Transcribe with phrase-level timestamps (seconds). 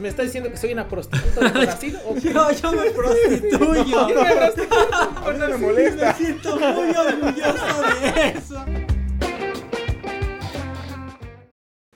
[0.00, 1.98] ¿Me está diciendo que soy una prostituta de Brasil?
[2.06, 2.20] ¿O qué?
[2.32, 3.84] Yo, yo me prostituyo.
[3.86, 6.06] Yo me mí no me molesta.
[6.06, 8.64] Me siento muy orgulloso de eso.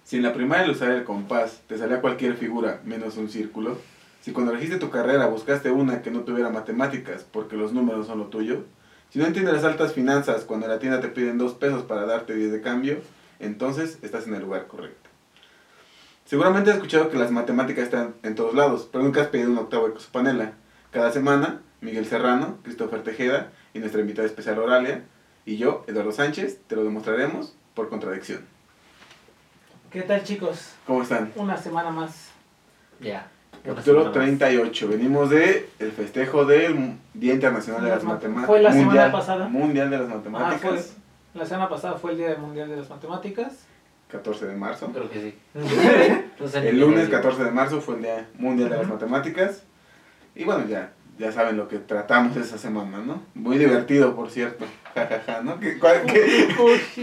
[0.04, 3.78] Si en la primaria al usar el compás te salía cualquier figura menos un círculo,
[4.20, 8.18] si cuando elegiste tu carrera buscaste una que no tuviera matemáticas porque los números son
[8.18, 8.64] lo tuyo,
[9.08, 12.04] si no entiendes las altas finanzas cuando en la tienda te piden dos pesos para
[12.04, 12.98] darte 10 de cambio,
[13.40, 15.13] entonces estás en el lugar correcto.
[16.24, 19.58] Seguramente has escuchado que las matemáticas están en todos lados, pero nunca has pedido un
[19.58, 20.52] octavo de Cosopanela.
[20.90, 25.04] Cada semana, Miguel Serrano, Christopher Tejeda y nuestra invitada especial Oralia
[25.44, 28.40] y yo, Eduardo Sánchez, te lo demostraremos por contradicción.
[29.90, 30.72] ¿Qué tal, chicos?
[30.86, 31.30] ¿Cómo están?
[31.36, 32.30] Una semana más.
[33.00, 33.28] Ya.
[33.64, 34.88] Capítulo 38.
[34.88, 38.46] Venimos de el festejo del Día Internacional de las Las mat- Matemáticas.
[38.46, 39.48] fue la semana pasada.
[39.48, 40.60] Mundial de las Ah, Matemáticas.
[40.70, 43.52] fue, la semana pasada fue el Día Mundial de las Matemáticas.
[44.08, 44.88] 14 de marzo.
[44.92, 45.38] Creo que sí.
[46.68, 49.62] El lunes qué 14 de marzo fue el Día Mundial de las Matemáticas.
[50.34, 53.22] Y bueno, ya, ya saben lo que tratamos esa semana, ¿no?
[53.34, 54.64] Muy divertido, por cierto.
[54.94, 55.60] Ja, ja, ja, ¿no?
[55.60, 56.48] ¿Qué, cuál- qué-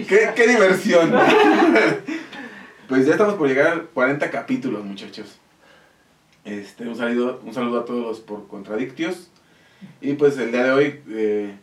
[0.08, 1.14] qué- qué diversión!
[2.88, 5.40] pues ya estamos por llegar a 40 capítulos, muchachos.
[6.44, 9.30] Este, un, saludo, un saludo a todos los por Contradictios.
[10.02, 11.56] Y pues el día de hoy, eh,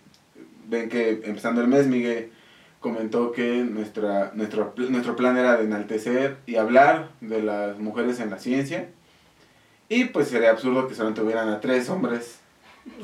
[0.68, 2.30] ven que empezando el mes, Miguel
[2.80, 8.30] comentó que nuestra, nuestro, nuestro plan era de enaltecer y hablar de las mujeres en
[8.30, 8.88] la ciencia.
[9.88, 12.40] Y pues sería absurdo que solamente hubieran a tres hombres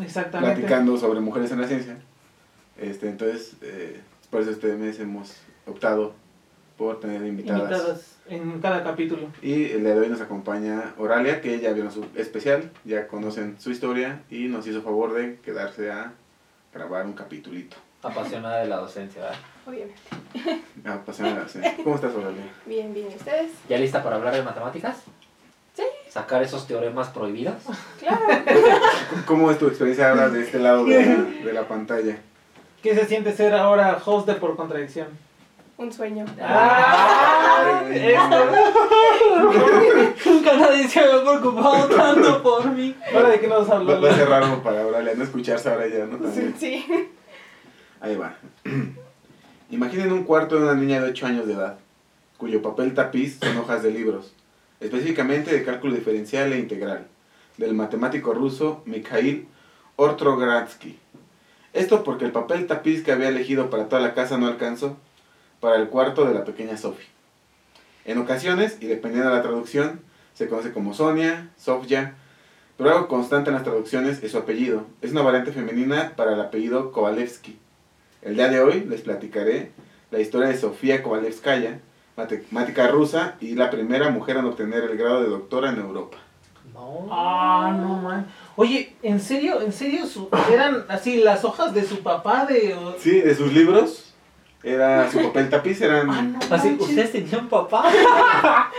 [0.00, 0.55] Exactamente.
[0.55, 1.97] platicando sobre mujeres en la ciencia.
[2.78, 4.00] Este, entonces, eh,
[4.31, 5.34] por eso este mes hemos
[5.66, 6.14] optado
[6.77, 7.62] por tener invitadas.
[7.62, 9.28] Invitadas en cada capítulo.
[9.43, 13.56] Y el día de hoy nos acompaña Oralia, que ya vieron su especial, ya conocen
[13.60, 16.12] su historia y nos hizo favor de quedarse a
[16.72, 17.76] grabar un capitulito.
[18.03, 19.38] Apasionada de la docencia, ¿verdad?
[19.66, 20.00] Obviamente.
[20.84, 21.60] Apasionada, sí.
[21.82, 22.44] ¿Cómo estás, Oralia?
[22.66, 23.08] Bien, bien.
[23.10, 23.50] ¿Y ustedes?
[23.69, 24.98] ¿Ya lista para hablar de matemáticas?
[25.75, 25.82] Sí.
[26.08, 27.56] ¿Sacar esos teoremas prohibidos?
[27.98, 28.20] Claro.
[29.26, 31.14] ¿Cómo es tu experiencia ahora de este lado de la,
[31.44, 32.19] de la pantalla?
[32.82, 35.08] ¿Qué se siente ser ahora host de Por Contradicción?
[35.76, 36.25] Un sueño.
[36.41, 37.82] Ah,
[40.25, 42.94] Nunca nadie se había preocupado tanto por mí.
[43.12, 44.00] ¿Ahora de qué nos habló?
[44.00, 46.19] va a ser raro para Oralia no escucharse ahora ya, ¿no?
[46.19, 46.54] También.
[46.58, 46.86] Sí.
[48.00, 48.36] Ahí va.
[49.75, 51.79] Imaginen un cuarto de una niña de 8 años de edad,
[52.39, 54.33] cuyo papel tapiz son hojas de libros,
[54.79, 57.09] específicamente de cálculo diferencial e integral,
[57.57, 59.49] del matemático ruso Mikhail
[59.97, 60.97] Ortrogradsky.
[61.73, 64.97] Esto porque el papel tapiz que había elegido para toda la casa no alcanzó
[65.59, 67.09] para el cuarto de la pequeña Sophie.
[68.05, 70.03] En ocasiones, y dependiendo de la traducción,
[70.35, 72.15] se conoce como Sonia, Sofya,
[72.79, 74.87] pero algo constante en las traducciones es su apellido.
[75.03, 77.59] Es una variante femenina para el apellido Kovalevsky.
[78.25, 79.71] El día de hoy les platicaré
[80.11, 81.81] la historia de Sofía Kovalevskaya,
[82.17, 86.19] matemática rusa y la primera mujer en obtener el grado de doctora en Europa.
[86.73, 87.07] No.
[87.11, 88.27] Ah, no man.
[88.57, 89.61] Oye, ¿en serio?
[89.61, 90.07] ¿En serio?
[90.07, 92.75] su- ¿Eran así las hojas de su papá de...
[92.75, 94.12] o- Sí, de sus libros,
[94.62, 96.77] era su papel tapiz, eran, Ah, no Así.
[96.81, 97.85] ¿ustedes tenían papá?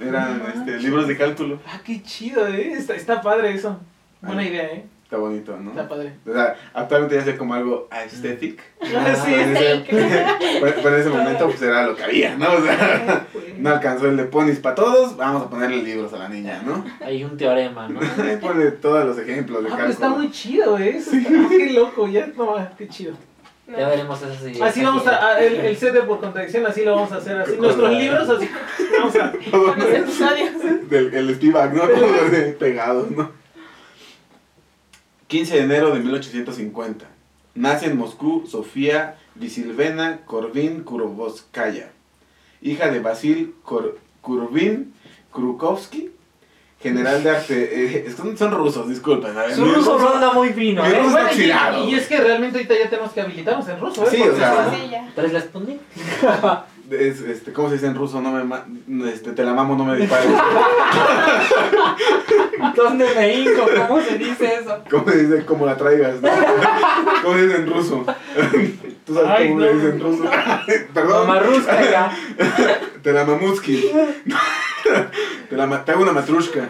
[0.00, 1.60] eran No este, libros de cálculo.
[1.66, 2.72] Ah, qué chido, ¿eh?
[2.72, 3.78] Está, está padre eso.
[4.20, 4.46] Buena Ah.
[4.46, 4.86] idea, ¿eh?
[5.12, 5.72] Está bonito, ¿no?
[5.72, 6.14] Está padre.
[6.26, 8.62] O sea, actualmente ya sé como algo aesthetic.
[8.82, 9.90] Ah, sí, pero, en ese, aesthetic.
[10.60, 12.50] pero- pero en ese momento pues era lo que había, ¿no?
[12.54, 13.26] O sea,
[13.58, 16.82] no alcanzó el de ponis para todos, vamos a ponerle libros a la niña, ¿no?
[17.04, 18.00] Hay un teorema, ¿no?
[18.22, 20.96] Ahí pone todos los ejemplos de Ah, pero está muy chido, ¿eh?
[20.96, 23.12] Eso está- ah, qué loco, ya, no, ah, qué chido.
[23.66, 23.78] No.
[23.78, 26.84] Ya veremos eso si Así vamos a, a- el, el set de por contradicción, así
[26.86, 27.56] lo vamos a hacer, así.
[27.58, 28.48] Nuestros la- libros, así.
[28.98, 29.32] Vamos a...
[29.76, 30.88] Los episodios.
[30.90, 31.82] del el Spivak, ¿no?
[32.58, 33.41] Pegados, ¿no?
[35.32, 37.06] 15 de enero de 1850.
[37.54, 41.90] Nace en Moscú Sofía Visilvena Korvin Kurovoskaya,
[42.60, 44.92] hija de Basil Kor- Kurvin
[45.32, 46.10] Krukovsky,
[46.82, 48.04] general de arte.
[48.06, 49.34] eh, son, son rusos, disculpen.
[49.34, 50.98] ver, Su mi ruso ronda muy fino, mi ¿eh?
[51.00, 51.28] ruso- Bueno,
[51.86, 54.08] y, y es que realmente ahorita ya tenemos que habilitarnos en ruso, ¿eh?
[54.10, 54.76] Sí, Porque o sea, si no-
[56.92, 58.20] Es, este, ¿Cómo se dice en ruso?
[58.20, 58.64] No me ma-
[59.12, 60.26] este, te la mamo, no me dispares.
[62.76, 63.66] ¿Dónde me hinco?
[63.88, 64.82] ¿Cómo se dice eso?
[64.90, 65.44] ¿Cómo se dice?
[65.46, 66.28] Como la traigas, ¿no?
[67.22, 68.04] ¿Cómo se dice en ruso?
[69.06, 69.66] ¿Tú sabes Ay, cómo no.
[69.66, 70.24] se dice en ruso?
[70.94, 71.26] Perdón.
[71.28, 72.16] Mamarruska ya.
[73.02, 73.90] Te la mamutsky.
[75.48, 76.68] Te, la te hago una matrushka.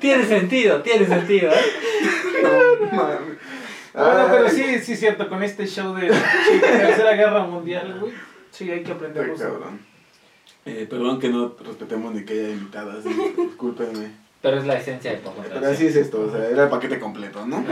[0.00, 1.64] Tiene sentido, tiene sentido, ¿eh?
[2.42, 3.39] No, mames.
[3.94, 6.16] Bueno, pero sí, sí es cierto, con este show de la
[6.60, 8.12] Tercera Guerra Mundial, güey.
[8.50, 9.58] Sí, hay que aprender Está ruso.
[9.60, 9.80] cabrón.
[10.66, 14.10] Eh, perdón que no respetemos ni que haya invitadas, sí, discúlpenme.
[14.42, 15.48] Pero es la esencia del podcast.
[15.48, 17.64] Pero así es esto, o sea, era el paquete completo, ¿no?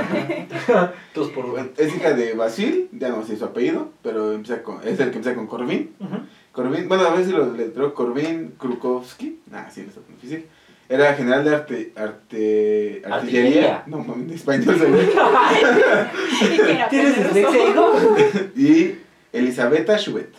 [1.14, 1.46] Tus por.
[1.46, 5.10] Bueno, es hija de Basil, ya no sé su apellido, pero empieza con, es el
[5.10, 5.94] que empieza con Corvin.
[5.98, 6.16] Ujú.
[6.52, 9.38] Corvin, bueno, a ver si lo letró Corvin Krukowski.
[9.52, 10.46] Ah, sí, no está tan difícil.
[10.88, 13.14] Era general de arte, arte, artillería.
[13.14, 13.82] Artillería.
[13.86, 14.74] No, mami, de español
[16.68, 18.16] era ¿Tienes hijo?
[18.56, 18.94] Y
[19.32, 20.34] Elisabetta Schubert,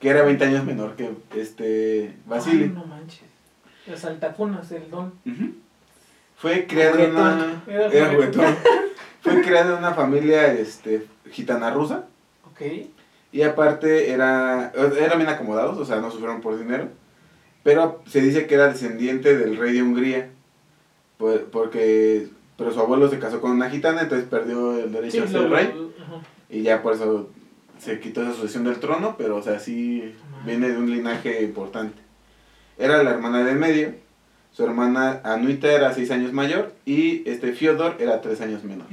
[0.00, 2.64] que era 20 años menor que este Basili.
[2.64, 3.22] Ay, no manches.
[3.86, 5.12] Las altafunas, el don.
[6.36, 7.62] Fue creado en una.
[7.68, 8.56] Era juguetón.
[9.20, 12.06] Fue creado en una familia este, gitana rusa.
[12.50, 12.62] Ok.
[13.30, 16.88] Y aparte era, eran bien acomodados, o sea, no sufrieron por dinero.
[17.62, 20.30] Pero se dice que era descendiente del rey de Hungría.
[21.18, 22.28] por- porque,
[22.58, 25.40] pero su abuelo se casó con una gitana, entonces perdió el derecho Sí, a ser
[25.42, 25.70] lo- rey.
[26.50, 27.30] Y ya por eso
[27.78, 30.12] se quitó esa sucesión del trono, pero o sea, sí
[30.44, 31.96] viene de un linaje importante.
[32.76, 33.94] Era la hermana del medio.
[34.50, 38.86] Su hermana Anuita era 6 años mayor y este Fyodor era 3 años menor.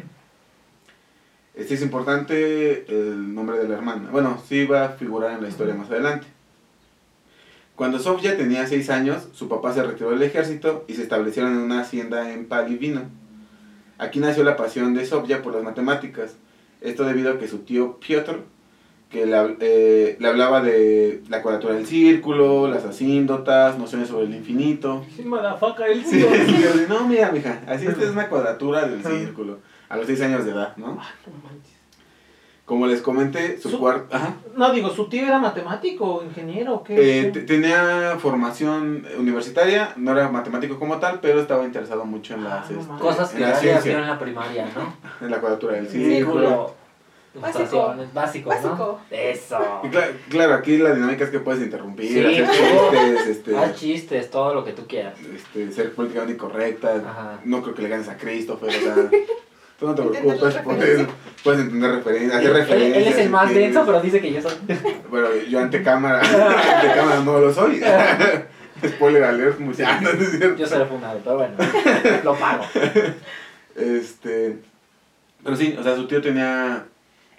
[1.55, 4.09] Este es importante el nombre de la hermana.
[4.11, 6.27] Bueno, sí va a figurar en la historia más adelante.
[7.79, 11.59] Cuando Sofía tenía 6 años, su papá se retiró del ejército y se establecieron en
[11.59, 13.03] una hacienda en Palivino.
[13.97, 16.35] Aquí nació la pasión de Sofía por las matemáticas.
[16.81, 18.41] Esto debido a que su tío Piotr,
[19.09, 24.35] que le, eh, le hablaba de la cuadratura del círculo, las asíndotas, nociones sobre el
[24.35, 25.05] infinito.
[25.15, 26.25] Sí, madafaca, él Sí,
[26.89, 29.59] no, mira, mija, así esta es una cuadratura del círculo.
[29.87, 30.97] A los 6 años de edad, ¿no?
[30.99, 31.78] Ah, no manches.
[32.69, 34.15] Como les comenté, su Su- cuarto...
[34.55, 37.21] No, digo, ¿su tío era matemático, ingeniero qué?
[37.21, 42.43] Eh, te- tenía formación universitaria, no era matemático como tal, pero estaba interesado mucho en
[42.43, 42.93] las, Ah, no este.
[43.01, 43.37] Cosas que
[43.89, 44.93] vio en la primaria, ¿no?
[45.25, 46.15] en la cuadratura del círculo.
[46.15, 46.79] Círculo.
[47.41, 47.59] Básico.
[47.59, 48.55] ilustraciones, Básico, ¿no?
[48.55, 48.99] Básico.
[49.11, 49.81] Eso.
[49.83, 53.75] Y cla- claro, aquí la dinámica es que puedes interrumpir, Sí, hacer chistes, este, Haz
[53.75, 55.15] chistes, todo lo que tú quieras.
[55.35, 56.95] este, ser políticamente correcta.
[56.97, 57.39] Ajá.
[57.45, 58.95] No creo que le ganes a Christopher, o sea,
[59.79, 61.07] tú no te preocupes, puedes,
[61.43, 62.97] puedes entender referencias, hacer Él, referencias.
[62.97, 63.73] él es el más ¿entiendes?
[63.73, 64.53] denso, pero dice que yo soy.
[65.09, 66.19] Bueno, yo ante cámara,
[66.75, 67.81] ante cámara no lo soy.
[68.87, 70.55] Spoiler alert, muchachos, no es cierto.
[70.57, 71.55] Yo soy el fundador, pero bueno,
[72.23, 72.63] lo pago.
[73.75, 74.57] Este,
[75.43, 76.85] pero sí, o sea, su tío tenía,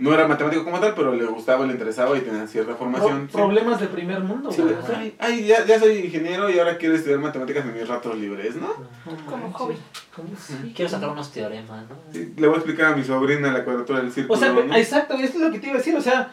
[0.01, 3.29] no era matemático como tal, pero le gustaba, le interesaba y tenía cierta formación.
[3.29, 4.75] Pro- problemas de primer mundo, Sí, güey.
[4.75, 7.87] o sea, ay, ay, ya, ya soy ingeniero y ahora quiero estudiar matemáticas en mis
[7.87, 8.69] ratos libres, ¿no?
[9.07, 9.77] No Como hobby.
[10.17, 10.73] ¿Cómo sí?
[10.75, 11.97] Quiero sacar unos teoremas, ¿no?
[12.13, 14.39] Sí, le voy a explicar a mi sobrina la cuadratura del círculo.
[14.39, 14.75] O sea, ¿no?
[14.75, 16.33] exacto, esto es lo que te iba a decir, o sea,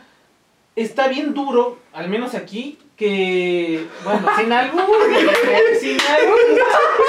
[0.75, 4.85] está bien duro, al menos aquí, que, bueno, sin albur,
[5.79, 6.39] sin albur,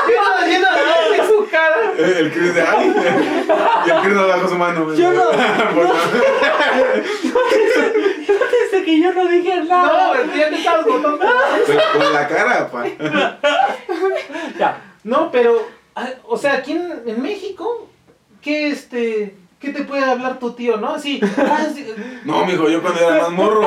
[0.06, 0.69] viendo, viendo
[1.12, 1.76] de su cara.
[1.96, 2.94] El Chris de ay,
[3.87, 4.94] y el Chris no bajo su mano.
[4.94, 5.31] Yo no-
[5.75, 5.94] Bueno,
[8.70, 10.08] Desde que yo no dije No, nada.
[10.25, 11.19] güey, ya te estabas botando.
[11.67, 12.85] pero con la cara, pa.
[14.58, 14.82] Ya.
[15.05, 17.88] No, pero, ah, o sea, aquí en, en México,
[18.43, 20.90] ¿qué este, qué te puede hablar tu tío, no?
[20.94, 21.87] Así, ah, sí,
[22.25, 23.67] No, mijo, yo cuando era más morro,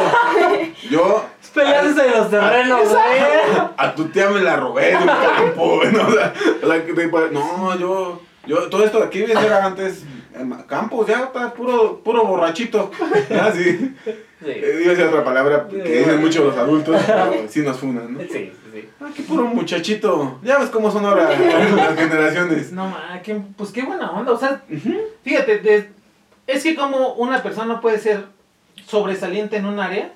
[0.89, 1.23] yo
[2.17, 3.19] Los terrenos, güey.
[3.77, 6.07] a tu tía me la robé de un campo, güey, ¿no?
[6.07, 10.03] O sea, que te- no, yo, yo, todo esto de aquí era antes
[10.67, 12.89] campos, ya está puro, puro borrachito.
[13.31, 13.95] Ah, sí.
[14.43, 17.77] Sí, Eh, Iba a decir otra palabra que dicen mucho los adultos, pero sí nos
[17.77, 18.19] funan, ¿no?
[18.21, 18.51] sí, sí.
[18.73, 18.89] sí.
[18.99, 20.39] Ah, qué puro muchachito.
[20.41, 21.29] Ya ves cómo son ahora
[21.75, 22.71] las generaciones.
[22.71, 24.63] no, ma, qué- pues qué buena onda, o sea,
[25.23, 25.89] fíjate, de-
[26.47, 28.25] es que como una persona puede ser
[28.87, 30.11] sobresaliente en un área,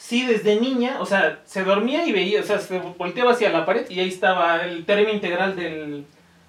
[0.00, 3.66] si desde niña, o sea, se dormía y veía, o sea, se volteaba hacia la
[3.66, 6.06] pared y ahí estaba el teorema integral del,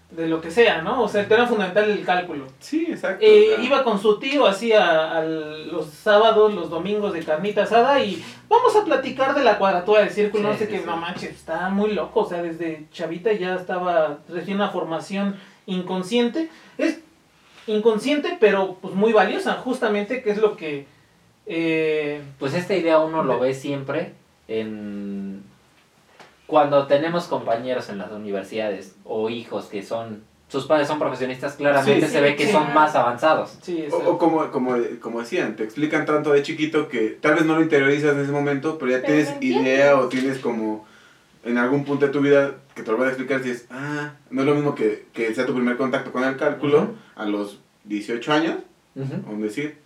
[0.09, 1.03] de lo que sea, ¿no?
[1.03, 2.47] O sea, el teorema fundamental del cálculo.
[2.59, 3.25] Sí, exacto.
[3.25, 8.01] Eh, iba con su tío así a, a los sábados, los domingos de carnita asada
[8.01, 10.85] y vamos a platicar de la cuadratura del círculo, no Sí, sé sí, qué, sí.
[10.85, 16.49] no manches, está muy loco, o sea, desde chavita ya estaba recién una formación inconsciente,
[16.77, 17.01] es
[17.67, 20.87] inconsciente pero pues muy valiosa, justamente que es lo que...
[21.45, 24.13] eh, Pues esta idea uno lo ve siempre
[24.47, 25.43] en
[26.47, 32.07] cuando tenemos compañeros en las universidades o hijos que son sus padres son profesionistas, claramente
[32.07, 32.51] Sí, se ve que sí.
[32.51, 33.57] son más avanzados.
[33.61, 37.35] sí, es- O, o como, como, como decían, te explican tanto de chiquito que tal
[37.35, 40.85] vez no lo interiorizas en ese momento, pero ya Pero tienes idea o tienes como
[41.45, 44.11] en algún punto de tu vida que te lo voy a explicar y dices, ah,
[44.29, 47.59] no es lo mismo que, que sea tu primer contacto con el cálculo a los
[47.85, 48.55] 18 años,
[48.93, 49.77] vamos a decir,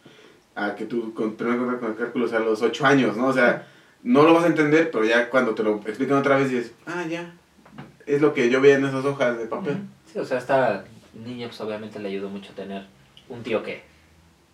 [0.56, 3.28] a que tu con- con el cálculo sea a los 8 años, ¿no?
[3.28, 3.68] O sea,
[4.04, 7.04] no lo vas a entender, pero ya cuando te lo explican otra vez dices, ah,
[7.10, 7.34] ya,
[8.06, 9.78] es lo que yo veía en esas hojas de papel.
[10.12, 12.86] Sí, o sea, esta niño, pues obviamente le ayudó mucho tener
[13.30, 13.84] un tío que,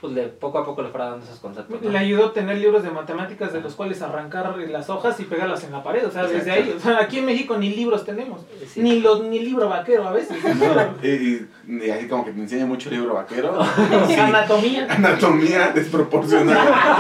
[0.02, 1.80] pues le, poco a poco le fuera dando esos conceptos.
[1.80, 1.90] ¿no?
[1.92, 5.64] Le ayudó a tener libros de matemáticas de los cuales arrancar las hojas y pegarlas
[5.64, 6.04] en la pared.
[6.08, 6.74] O sea, desde ahí.
[6.76, 8.42] O sea, aquí en México ni libros tenemos.
[8.68, 8.82] Sí.
[8.82, 10.38] Ni, los, ni libro vaquero a veces.
[11.04, 11.48] Y, y-
[11.86, 13.58] y así como que te enseña mucho libro vaquero.
[14.20, 14.88] Anatomía.
[14.90, 16.98] Anatomía desproporcionada.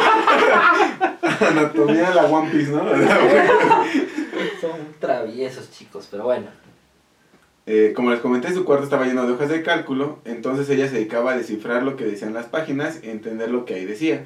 [1.50, 2.84] Anatomía de la One Piece, ¿no?
[4.62, 6.48] Son traviesos chicos, pero bueno.
[7.74, 10.96] Eh, como les comenté, su cuarto estaba lleno de hojas de cálculo, entonces ella se
[10.96, 14.26] dedicaba a descifrar lo que decían las páginas y entender lo que ahí decía.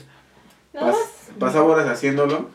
[0.73, 0.97] Pas- más.
[1.37, 2.49] pasaba horas haciéndolo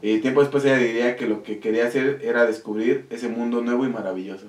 [0.00, 3.84] y tiempo después ella diría que lo que quería hacer era descubrir ese mundo nuevo
[3.84, 4.46] y maravilloso.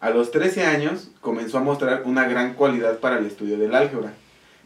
[0.00, 4.12] A los 13 años comenzó a mostrar una gran cualidad para el estudio del álgebra,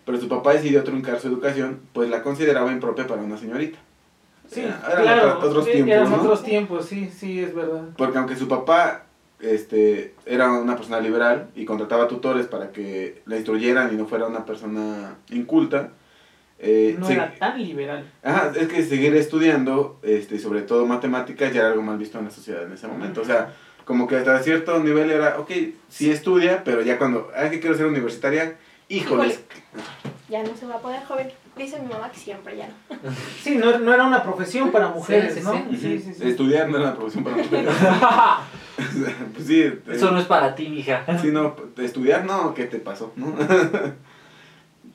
[0.06, 3.78] pero su papá decidió truncar su educación, pues la consideraba impropia para una señorita.
[4.50, 5.28] Sí, Era- eran claro.
[5.36, 6.16] otros- otros sí, tiempos, Eran ¿no?
[6.16, 7.82] otros tiempos, sí, sí, es verdad.
[7.98, 9.02] Porque aunque su papá
[9.40, 14.26] este, era una persona liberal y contrataba tutores para que la instruyeran y no fuera
[14.26, 15.92] una persona inculta,
[16.60, 18.10] eh, No era tan liberal.
[18.22, 22.24] Ajá, es que seguir estudiando, este, sobre todo matemáticas, ya era algo mal visto en
[22.24, 23.20] la sociedad en ese momento.
[23.20, 23.54] O sea,
[23.84, 25.50] como que hasta cierto nivel era, ok,
[25.88, 28.56] sí estudia, pero ya cuando, ah, que quiero ser universitaria,
[28.88, 29.40] híjoles.
[30.28, 31.30] Ya no se va a poder, joven.
[31.56, 32.96] Dice mi mamá que siempre ya no.
[33.42, 35.52] Sí, no, no era una profesión para mujeres, Sí, sí, ¿no?
[35.52, 35.76] sí.
[35.78, 36.28] Sí, sí, sí.
[36.28, 37.74] Estudiar no era una profesión para mujeres.
[39.34, 41.04] pues sí, eh, Eso no es para ti, mija.
[41.20, 43.12] sí, no, estudiar no, ¿qué te pasó?
[43.16, 43.34] ¿no?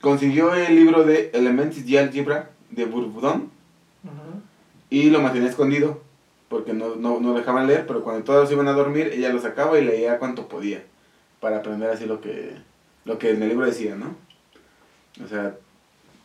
[0.00, 3.50] Consiguió el libro de Elements de Algebra de Bourboudon
[4.90, 6.02] y lo mantenía escondido
[6.48, 9.78] porque no, no, no dejaban leer, pero cuando todos iban a dormir, ella lo sacaba
[9.78, 10.82] y leía cuanto podía
[11.40, 12.52] para aprender así lo que,
[13.04, 14.14] lo que en el libro decía, ¿no?
[15.22, 15.54] O sea,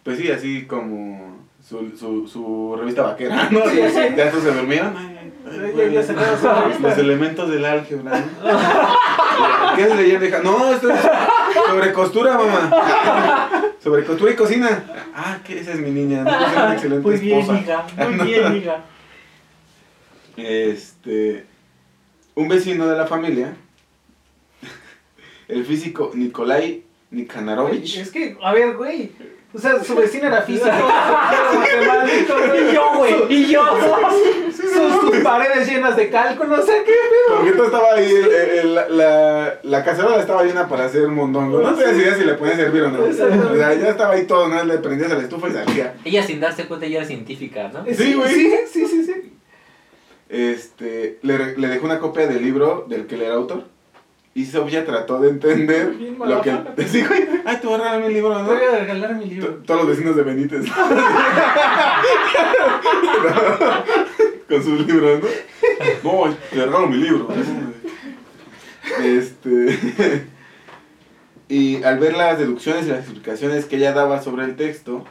[0.03, 3.61] pues sí, así como su, su, su revista vaquera, ¿no?
[3.69, 3.99] Sí, sí.
[4.15, 4.95] Ya estos se durmieron.
[4.97, 5.31] ay, ay,
[5.79, 6.77] ay, Ya-.
[6.81, 8.25] Los elementos del álgebra, ¿no?
[9.75, 10.25] ¿Qué es leyendo?
[10.25, 10.39] hija?
[10.43, 10.99] No, esto es
[11.69, 13.51] sobre costura, mamá.
[13.81, 14.83] Sobre costura y cocina.
[15.15, 16.29] Ah, que esa es mi niña, ¿no?
[16.29, 17.59] Es una excelente Muy bien, esposa.
[17.61, 17.85] hija.
[18.09, 18.81] Muy bien, hija.
[20.35, 21.45] Este,
[22.35, 23.55] un vecino de la familia,
[25.47, 29.11] el físico Nikolai Nikanarovich, Es que, a ver, güey.
[29.51, 32.69] O sea, su vecino era físico, matemático, güey.
[32.69, 33.63] Y yo, güey, y yo.
[34.51, 37.37] Sus, sus paredes llenas de cálculo, no sé qué pedo.
[37.37, 41.61] porque todo estaba ahí, el- el- la, la, la cacerola estaba llena para hacer mondongo.
[41.61, 43.03] No tenías idea si le podía servir o no.
[43.05, 44.63] O sea, ya estaba ahí todo, ¿no?
[44.63, 45.95] Le prendías a la estufa y salía.
[46.05, 47.83] Ella sin darse cuenta ya era científica, ¿no?
[47.91, 48.31] Sí, güey.
[48.33, 49.33] Sí, sí, sí, sí.
[50.29, 53.63] Este, le, le dejó una copia del libro del que él era autor.
[54.35, 56.51] Y Sofía trató de entender Bien lo que...
[56.87, 57.27] Sí, güey.
[57.45, 58.47] Ay, te voy a regalar mi libro, Te ¿no?
[58.47, 59.53] voy a regalar mi T- libro.
[59.65, 60.65] Todos los vecinos de Benítez.
[64.47, 65.27] Con sus libros, ¿no?
[66.27, 67.27] No, te regalo mi libro.
[69.03, 70.27] Este.
[71.51, 75.03] Y al ver las deducciones y las explicaciones que ella daba sobre el texto,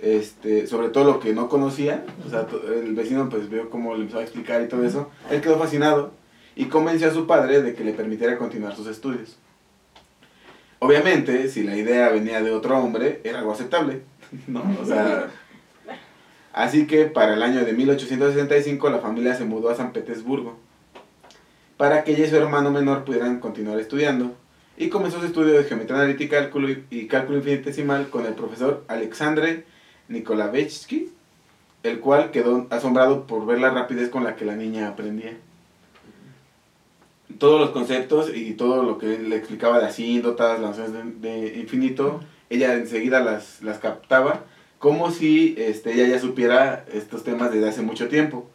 [0.00, 2.46] este, sobre todo lo que no conocía, o sea,
[2.82, 6.12] el vecino pues vio cómo le empezó a explicar y todo eso, él quedó fascinado
[6.56, 9.36] y convenció a su padre de que le permitiera continuar sus estudios.
[10.80, 14.02] Obviamente, si la idea venía de otro hombre, era algo aceptable,
[14.48, 14.64] ¿no?
[14.80, 15.28] O sea,
[16.52, 20.56] así que para el año de 1865 la familia se mudó a San Petersburgo
[21.76, 24.34] para que ella y su hermano menor pudieran continuar estudiando
[24.78, 29.64] y comenzó su estudio de geometría analítica cálculo y, cálculo infinitesimal con el profesor Alexandre
[30.08, 31.10] Nikolavechsky,
[31.82, 35.36] el cual quedó asombrado por ver la rapidez con la que la niña aprendía.
[37.38, 41.50] Todos los conceptos y todo lo que él le explicaba de asíntotas, las nociones de,
[41.50, 44.44] de infinito, ella enseguida las, las captaba
[44.78, 48.48] como si este, ella ya supiera estos temas desde hace mucho tiempo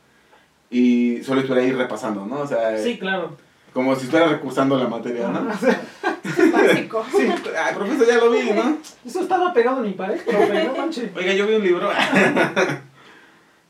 [0.69, 2.39] y solo estuviera ahí repasando, ¿no?
[2.41, 3.35] O sea, Sí, claro.
[3.73, 5.49] como si estuviera recursando la materia, ¿no?
[5.51, 5.81] O sea,
[6.23, 7.03] Es básico.
[7.11, 8.77] Sí, ay, profesor, ya lo vi, ¿no?
[9.05, 11.09] Eso estaba pegado en mi pared, profe, no manches.
[11.15, 11.89] Oiga, yo vi un libro.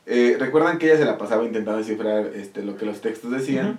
[0.04, 3.78] Eh, ¿Recuerdan que ella se la pasaba intentando descifrar este, lo que los textos decían?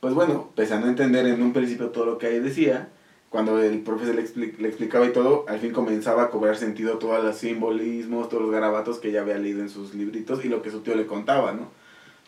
[0.00, 2.88] Pues bueno, pese a no entender en un principio todo lo que ahí decía,
[3.30, 6.98] cuando el profesor le, expli- le explicaba y todo, al fin comenzaba a cobrar sentido
[6.98, 10.62] todos los simbolismos, todos los garabatos que ella había leído en sus libritos y lo
[10.62, 11.68] que su tío le contaba, ¿no?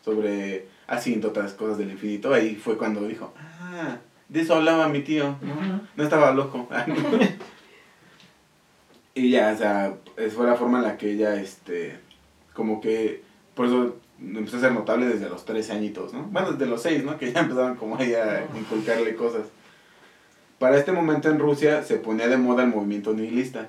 [0.04, 2.32] Sobre asíntotas, cosas del infinito.
[2.32, 5.80] Ahí fue cuando dijo, ah, de eso hablaba mi tío, ¿no?
[5.96, 6.66] No estaba loco.
[9.14, 11.98] y ya, o sea, es- fue la forma en la que ella, este,
[12.54, 13.22] como que,
[13.54, 16.24] por eso empezó a ser notable desde los 13 añitos, ¿no?
[16.24, 17.18] Bueno, desde los 6, ¿no?
[17.18, 19.42] Que ya empezaban como ahí a inculcarle cosas.
[20.58, 23.68] Para este momento en Rusia se ponía de moda el movimiento nihilista,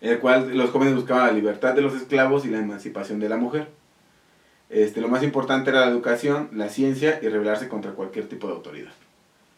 [0.00, 3.28] en el cual los jóvenes buscaban la libertad de los esclavos y la emancipación de
[3.28, 3.68] la mujer.
[4.68, 8.54] Este, lo más importante era la educación, la ciencia y rebelarse contra cualquier tipo de
[8.54, 8.92] autoridad.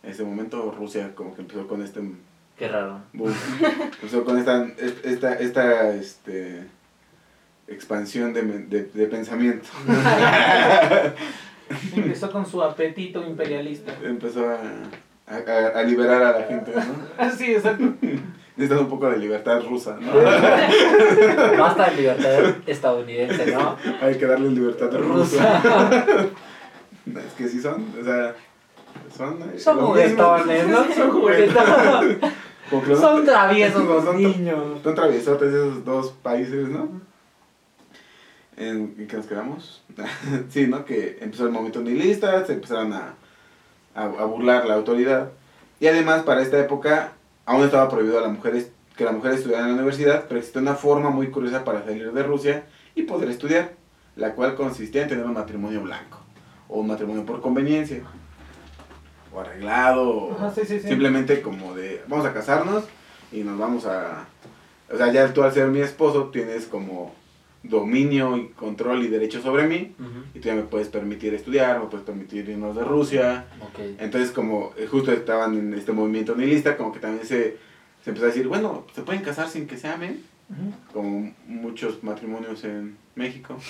[0.02, 2.00] En ese momento Rusia como que empezó con este
[2.56, 3.00] Qué raro.
[3.12, 3.32] boom.
[3.94, 4.68] empezó con esta,
[5.04, 6.66] esta, esta este,
[7.68, 9.68] expansión de, de, de pensamiento.
[11.94, 13.92] Empezó con su apetito imperialista.
[14.02, 14.58] empezó a,
[15.26, 16.82] a, a liberar a la gente, ¿no?
[17.18, 17.84] Ah, sí, exacto.
[18.56, 20.12] Necesitan un poco de libertad rusa, ¿no?
[21.58, 23.76] Basta de libertad estadounidense, ¿no?
[24.00, 25.62] Hay que darle libertad rusa.
[27.06, 28.34] Es que sí son, o sea,
[29.16, 29.42] son...
[29.42, 29.88] eh, Son mismo.
[29.90, 30.84] juguetones, ¿no?
[30.92, 32.18] Son juguetones.
[33.00, 34.80] Son traviesos los niños.
[34.82, 36.88] Son traviesotes esos dos países, ¿no?
[38.58, 39.82] ¿En, ¿en qué nos quedamos?
[40.50, 40.84] sí, ¿no?
[40.84, 43.14] Que empezó el movimiento nihilista, se empezaron a,
[43.94, 45.30] a, a burlar la autoridad.
[45.80, 47.12] Y además, para esta época,
[47.46, 50.40] aún estaba prohibido a la mujer, es- que la mujer estudiara en la universidad, pero
[50.40, 52.64] existía una forma muy curiosa para salir de Rusia
[52.96, 53.74] y poder estudiar,
[54.16, 56.18] la cual consistía en tener un matrimonio blanco,
[56.68, 58.02] o un matrimonio por conveniencia,
[59.32, 60.88] o arreglado, Ajá, sí, sí, sí.
[60.88, 62.84] simplemente como de, vamos a casarnos
[63.30, 64.26] y nos vamos a...
[64.92, 67.14] O sea, ya tú al ser mi esposo tienes como
[67.62, 69.94] dominio y control y derecho sobre mí,
[70.34, 73.46] y tú ya me puedes permitir estudiar, me puedes permitir irnos de Rusia,
[73.98, 77.56] entonces, como eh, justo estaban en este movimiento nihilista, como que también se,
[78.04, 80.22] se empezó a decir, bueno, se pueden casar sin que se amen,
[80.94, 83.56] como muchos matrimonios en México.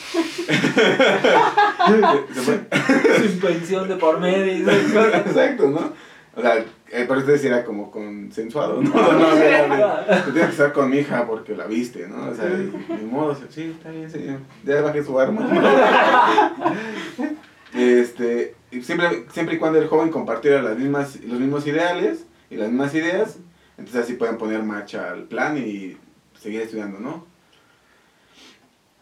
[1.87, 4.71] Puede- Suspensión de por medio.
[4.71, 5.93] Exacto, ¿no?
[6.37, 8.91] O sea, eh, por eso era como consensuado, ¿no?
[8.91, 12.31] No, de, tú tienes que estar con mi hija porque la viste, ¿no?
[12.31, 14.41] O sea, ni modo, sí, está bien, señor.
[14.65, 15.49] Ya bajé su arma.
[17.75, 22.69] Este, siempre, siempre y cuando el joven compartiera las mismas, los mismos ideales y las
[22.69, 23.37] mismas ideas,
[23.77, 25.99] entonces así pueden poner marcha al plan y
[26.41, 27.27] seguir estudiando, ¿no?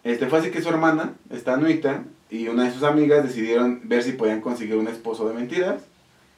[0.03, 4.03] Este, fue así que su hermana, esta Anuita, y una de sus amigas decidieron ver
[4.03, 5.83] si podían conseguir un esposo de mentiras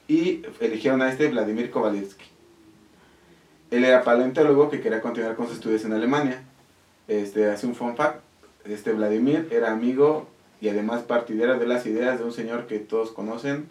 [0.09, 2.25] y eligieron a este Vladimir Kovalevsky.
[3.71, 6.43] Él era paleontólogo que quería continuar con sus estudios en Alemania.
[7.07, 8.21] Este, hace un fun fact,
[8.65, 10.27] este Vladimir era amigo
[10.61, 13.69] y además partidario de las ideas de un señor que todos conocen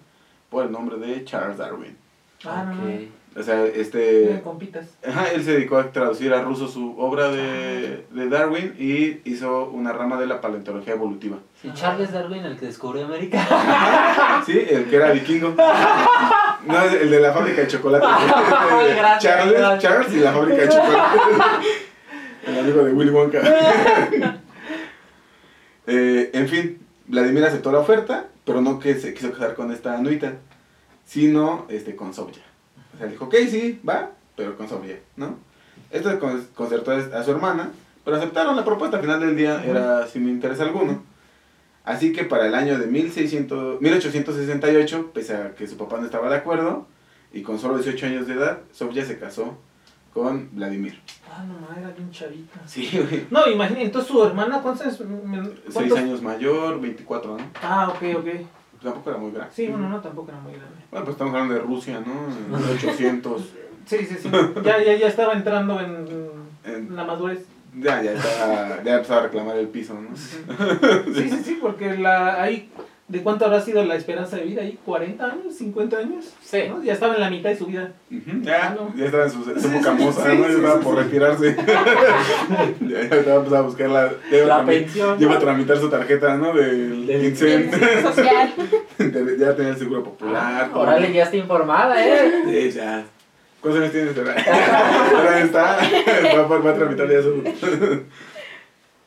[0.49, 1.97] por el nombre de Charles Darwin.
[2.45, 2.83] Ah, no, no.
[2.83, 3.01] Ok.
[3.35, 4.41] O sea, este...
[4.43, 4.87] compitas.
[5.05, 9.69] Ajá, él se dedicó a traducir a ruso su obra de, de Darwin y hizo
[9.69, 11.37] una rama de la paleontología evolutiva.
[11.61, 13.43] Sí, Charles Darwin, el que descubrió América.
[14.45, 15.55] Sí, el que era vikingo.
[16.65, 18.05] No, el de la fábrica de chocolate.
[18.95, 19.81] Grande, Charles, grande.
[19.81, 21.17] Charles y la fábrica de chocolate.
[22.47, 23.41] El amigo de Willy Wonka.
[25.87, 29.95] Eh, en fin, Vladimir aceptó la oferta, pero no que se quiso casar con esta
[29.97, 30.33] anuita,
[31.05, 32.43] sino este, con Sofía.
[32.93, 35.37] O sea, dijo, ok, sí, va, pero con Sofía, ¿no?
[35.91, 37.71] Esto con- concertó a su hermana,
[38.05, 38.97] pero aceptaron la propuesta.
[38.97, 41.03] Al final del día era sin interés alguno.
[41.87, 46.29] Así que para el año de 1600, 1868, pese a que su papá no estaba
[46.29, 46.85] de acuerdo,
[47.31, 49.57] y con solo 18 años de edad, Sofía se casó
[50.13, 50.99] con Vladimir.
[51.31, 52.59] Ah, no, era bien chavita.
[52.65, 53.25] Sí, güey.
[53.31, 54.99] No, imagínate, entonces su hermana, ¿cuántos años?
[55.23, 55.97] Men- 6 cuántos?
[55.99, 57.43] años mayor, 24, ¿no?
[57.63, 58.27] Ah, ok, ok.
[58.83, 59.53] Tampoco era muy grande.
[59.55, 60.75] Sí, bueno, no, tampoco era muy grande.
[60.91, 62.57] Bueno, pues estamos hablando de Rusia, ¿no?
[62.57, 63.41] En 800.
[63.85, 64.29] Sí, sí, sí.
[64.61, 66.05] Ya, ya, ya estaba entrando en,
[66.65, 67.45] En- en la madurez.
[67.75, 70.15] Ya, ya estaba, ya empezaba a reclamar el piso, ¿no?
[70.15, 72.71] Sí, sí, sí, porque la, ahí,
[73.07, 74.79] ¿de cuánto habrá sido la esperanza de vida ahí?
[74.85, 75.61] ¿40 años?
[75.61, 76.33] ¿50 años?
[76.41, 76.63] Sí.
[76.69, 76.81] ¿No?
[76.81, 77.91] Ya estaba en la mitad de su vida.
[78.41, 78.93] Ya, no.
[78.95, 80.43] ya estaba en su época sí, moza, sí, ¿no?
[80.43, 81.03] Ya sí, estaba sí, por sí.
[81.03, 81.55] retirarse.
[82.81, 84.11] ya, ya estaba empezando a buscar la...
[84.31, 85.21] Ya La pensión.
[85.21, 86.53] iba a tramitar su tarjeta, ¿no?
[86.53, 87.35] Del Del-.
[88.01, 88.53] Social.
[89.39, 90.69] ya tenía el seguro popular.
[90.69, 90.79] todo.
[90.81, 92.43] Órale, ya está informada, ¿eh?
[92.45, 93.05] Sí, ya.
[93.71, 94.17] ¿Cuántos años tienes?
[94.17, 95.77] Ahora está.
[96.35, 97.43] Va, va- va a tramitar ya su.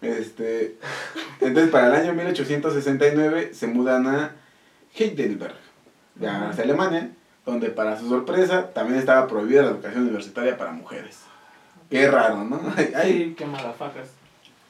[0.02, 0.76] Este.
[1.40, 4.32] Entonces, para el año 1869 se mudan a
[4.94, 5.54] Heidelberg,
[6.18, 7.10] ya hacia Alemania,
[7.44, 11.18] donde para su sorpresa también estaba prohibida la educación universitaria para mujeres.
[11.90, 12.60] Qué raro, ¿no?
[12.94, 13.12] Ay.
[13.28, 14.08] Sí, qué malafacas.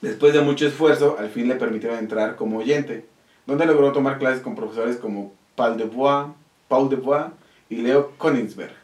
[0.01, 3.07] Después de mucho esfuerzo, al fin le permitieron entrar como oyente,
[3.47, 6.29] donde logró tomar clases con profesores como Paul de Bois,
[6.69, 7.27] Paul de Bois
[7.69, 8.80] y Leo Königsberg.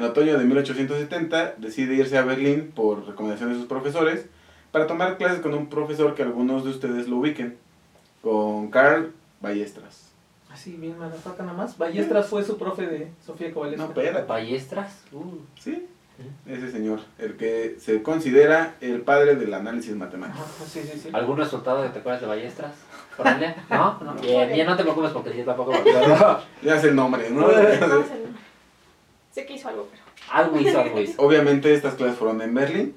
[0.00, 4.24] En otoño de 1870 decide irse a Berlín por recomendación de sus profesores
[4.72, 7.58] para tomar clases con un profesor que algunos de ustedes lo ubiquen,
[8.22, 10.08] con Carl Ballestras.
[10.50, 11.76] Así, bien malafaca nada más.
[11.76, 13.82] Ballestras fue su profe de Sofía Kovalevsky.
[13.82, 14.26] No, espérate.
[14.26, 15.02] Ballestras.
[15.12, 15.40] Uh.
[15.58, 15.86] Sí,
[16.46, 20.42] ese señor, el que se considera el padre del análisis matemático.
[20.66, 21.10] Sí, sí, sí.
[21.12, 22.72] ¿Algún resultado que te acuerdas de Ballestras?
[23.18, 23.54] ¿Cornelia?
[23.70, 23.98] ¿No?
[24.02, 24.14] no.
[24.14, 26.40] Bien, bien, no te preocupes porque yo tampoco me acuerdo.
[26.62, 27.46] Ya es el nombre, ¿no?
[29.32, 30.02] Sé que hizo algo, pero.
[30.32, 31.14] Algo hizo, algo hizo.
[31.22, 32.94] Obviamente estas clases fueron en Berlín.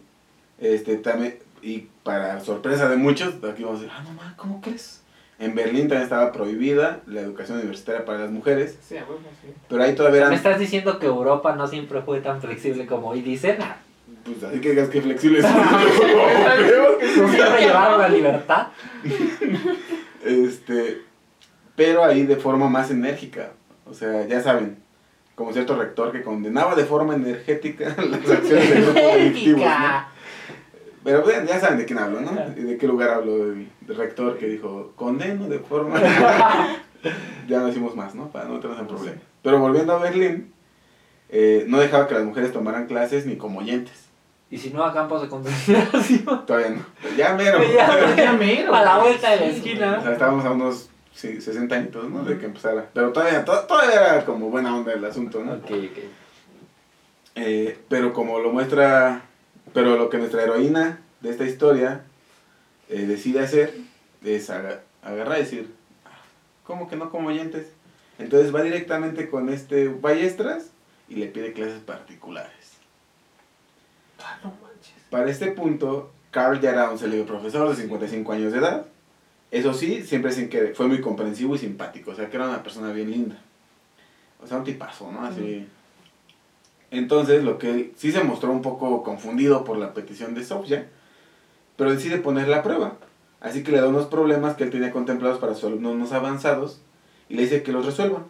[0.59, 5.01] Este, también, y para sorpresa de muchos, aquí vamos a decir, ah, mamá, ¿cómo crees?
[5.39, 9.49] En Berlín también estaba prohibida la educación universitaria para las mujeres, Sí, a huevo, sí.
[9.67, 13.21] pero ahí todavía ¿Me estás diciendo que Europa no siempre fue tan flexible como hoy
[13.21, 13.57] dicen?
[14.23, 15.53] Pues así que digas que flexibles son
[17.17, 18.67] ¿No siempre llevaron la libertad?
[20.23, 21.01] Este,
[21.75, 23.51] pero ahí de forma más enérgica.
[23.85, 24.77] O sea, ya saben,
[25.35, 29.65] como cierto rector que condenaba de forma energética las acciones de grupos delictivos, ¿no?
[29.65, 30.07] Energética.
[31.03, 32.31] Pero bueno, ya saben de quién hablo, ¿no?
[32.31, 35.99] De qué lugar hablo el, el rector que dijo, condeno de forma...
[37.47, 38.29] ya no decimos más, ¿no?
[38.29, 39.21] Para no meternos en problemas.
[39.41, 40.53] Pero volviendo a Berlín,
[41.29, 44.05] eh, no dejaba que las mujeres tomaran clases ni como oyentes.
[44.49, 46.45] Y si no a campos de concentración.
[46.45, 46.85] Todavía no.
[47.17, 47.59] Ya mero.
[47.73, 48.15] Ya.
[48.15, 48.73] Ya mero.
[48.73, 50.01] A la vuelta de la Sí, O esquina.
[50.01, 52.23] sea, estábamos a unos sí, 60 años, ¿no?
[52.23, 52.89] De que empezara.
[52.93, 55.53] Pero todavía, to- todavía era como buena onda el asunto, ¿no?
[55.53, 55.97] Ok, ok.
[57.35, 59.23] Eh, pero como lo muestra,
[59.73, 62.03] pero lo que nuestra heroína de esta historia
[62.89, 63.73] eh, decide hacer
[64.23, 65.73] es aga- agarrar y decir,
[66.05, 66.09] "Ah,
[66.63, 67.67] ¿cómo que no como oyentes?
[68.19, 70.67] Entonces va directamente con este Ballestras
[71.09, 72.51] y le pide clases particulares.
[74.19, 74.93] Ah, no manches.
[75.09, 78.85] Para este punto, Carl ya era un célebre profesor de 55 años de edad.
[79.53, 82.63] Eso sí, siempre dicen que fue muy comprensivo y simpático, o sea que era una
[82.63, 83.37] persona bien linda.
[84.43, 85.23] O sea, un tipazo, ¿no?
[85.23, 85.67] Así.
[86.89, 90.89] Entonces, lo que sí se mostró un poco confundido por la petición de Sofía,
[91.75, 92.97] pero decide poner la prueba.
[93.41, 96.81] Así que le da unos problemas que él tenía contemplados para sus alumnos más avanzados
[97.29, 98.25] y le dice que los resuelva.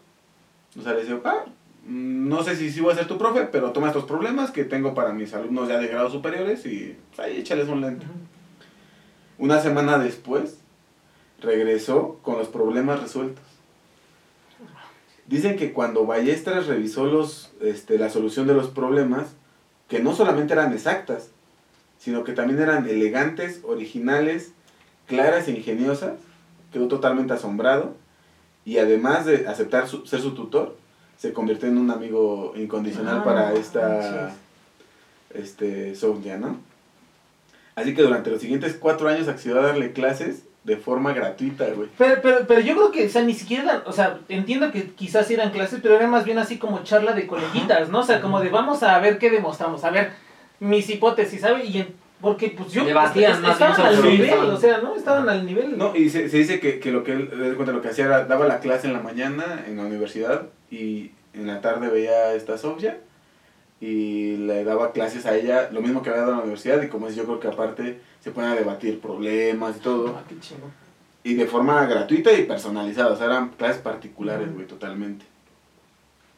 [0.78, 1.46] O sea, le dice, ah,
[1.86, 4.66] mm, no sé si sí voy a ser tu profe, pero toma estos problemas que
[4.66, 8.06] tengo para mis alumnos ya de grados superiores y pues, ahí échales un lente.
[9.38, 10.62] Una semana después,
[11.43, 13.43] regresó con los problemas resueltos.
[15.27, 19.27] Dicen que cuando Ballestras revisó los, este, la solución de los problemas,
[19.88, 21.29] que no solamente eran exactas,
[21.99, 24.51] sino que también eran elegantes, originales,
[25.08, 26.13] claras e ingeniosas,
[26.71, 27.95] quedó totalmente asombrado
[28.65, 30.75] y además de aceptar su- ser su tutor,
[31.17, 34.34] se convirtió en un amigo incondicional Ah, para esta
[35.34, 36.58] este, Sonia, ¿no?
[37.75, 41.89] Así que durante los siguientes cuatro años accedió a darle clases de forma gratuita, güey.
[41.97, 44.91] Pero, pero, pero yo creo que, o sea, ni siquiera, eran- o sea, entiendo que
[44.91, 47.99] quizás eran clases, pero eran más bien así como charla de coleguitas, ¿no?
[47.99, 50.12] O sea, como de vamos a ver qué demostramos, a ver
[50.60, 51.69] mis hipótesis, ¿sabes?
[51.69, 54.49] Y en- porque pues yo Debatían más estaban al nivel, estaban.
[54.52, 54.95] o sea, ¿no?
[54.95, 55.78] Estaban al nivel.
[55.78, 58.23] No, y se, se dice que, que lo que él, cuenta, lo que hacía era,
[58.23, 62.34] daba la clase en la mañana en la universidad y en la tarde veía a
[62.36, 62.99] esta Sofía
[63.86, 66.88] y le daba clases a ella, lo mismo que había dado en la universidad y
[66.88, 70.15] como es, yo creo que aparte se ponían a debatir problemas y todo.
[70.17, 70.72] Ah, qué chingón.
[71.24, 75.26] Y de forma gratuita y personalizada, o sea, eran clases particulares, güey, totalmente.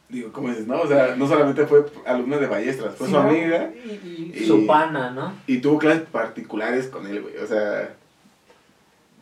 [0.09, 0.65] Digo, ¿cómo dices?
[0.65, 4.33] No, o sea, no solamente fue alumna de Ballestras, fue Sí, su amiga Y, y-
[4.43, 5.33] Y- Su pana, ¿no?
[5.45, 7.93] y tuvo clases particulares con él, güey, o sea...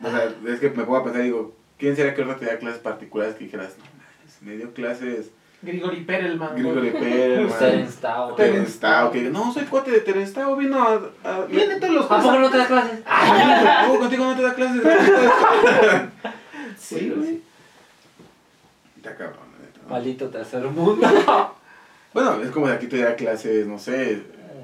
[0.02, 2.58] O sea, es que me pongo a pensar, digo, ¿quién sería que ahorita te da
[2.58, 5.30] clases particulares que dijeras, no mames, me dio clases
[5.64, 6.54] Grigori Perelman.
[6.54, 6.90] Grigori.
[6.90, 8.34] Perelman, Terence Tao.
[8.34, 11.00] Terence Tao, que no, soy cuate de Terence Tao, vino a...
[11.24, 13.00] a Viene todos los ¿A poco no te das clases?
[13.06, 14.82] Ah, ¿cómo contigo no te da clases?
[16.78, 17.40] Sí, güey.
[18.96, 19.90] Está cabrón, la neta, ¿no?
[19.90, 21.06] Maldito tercer mundo.
[22.12, 24.22] Bueno, es como si aquí te diera clases, no sé,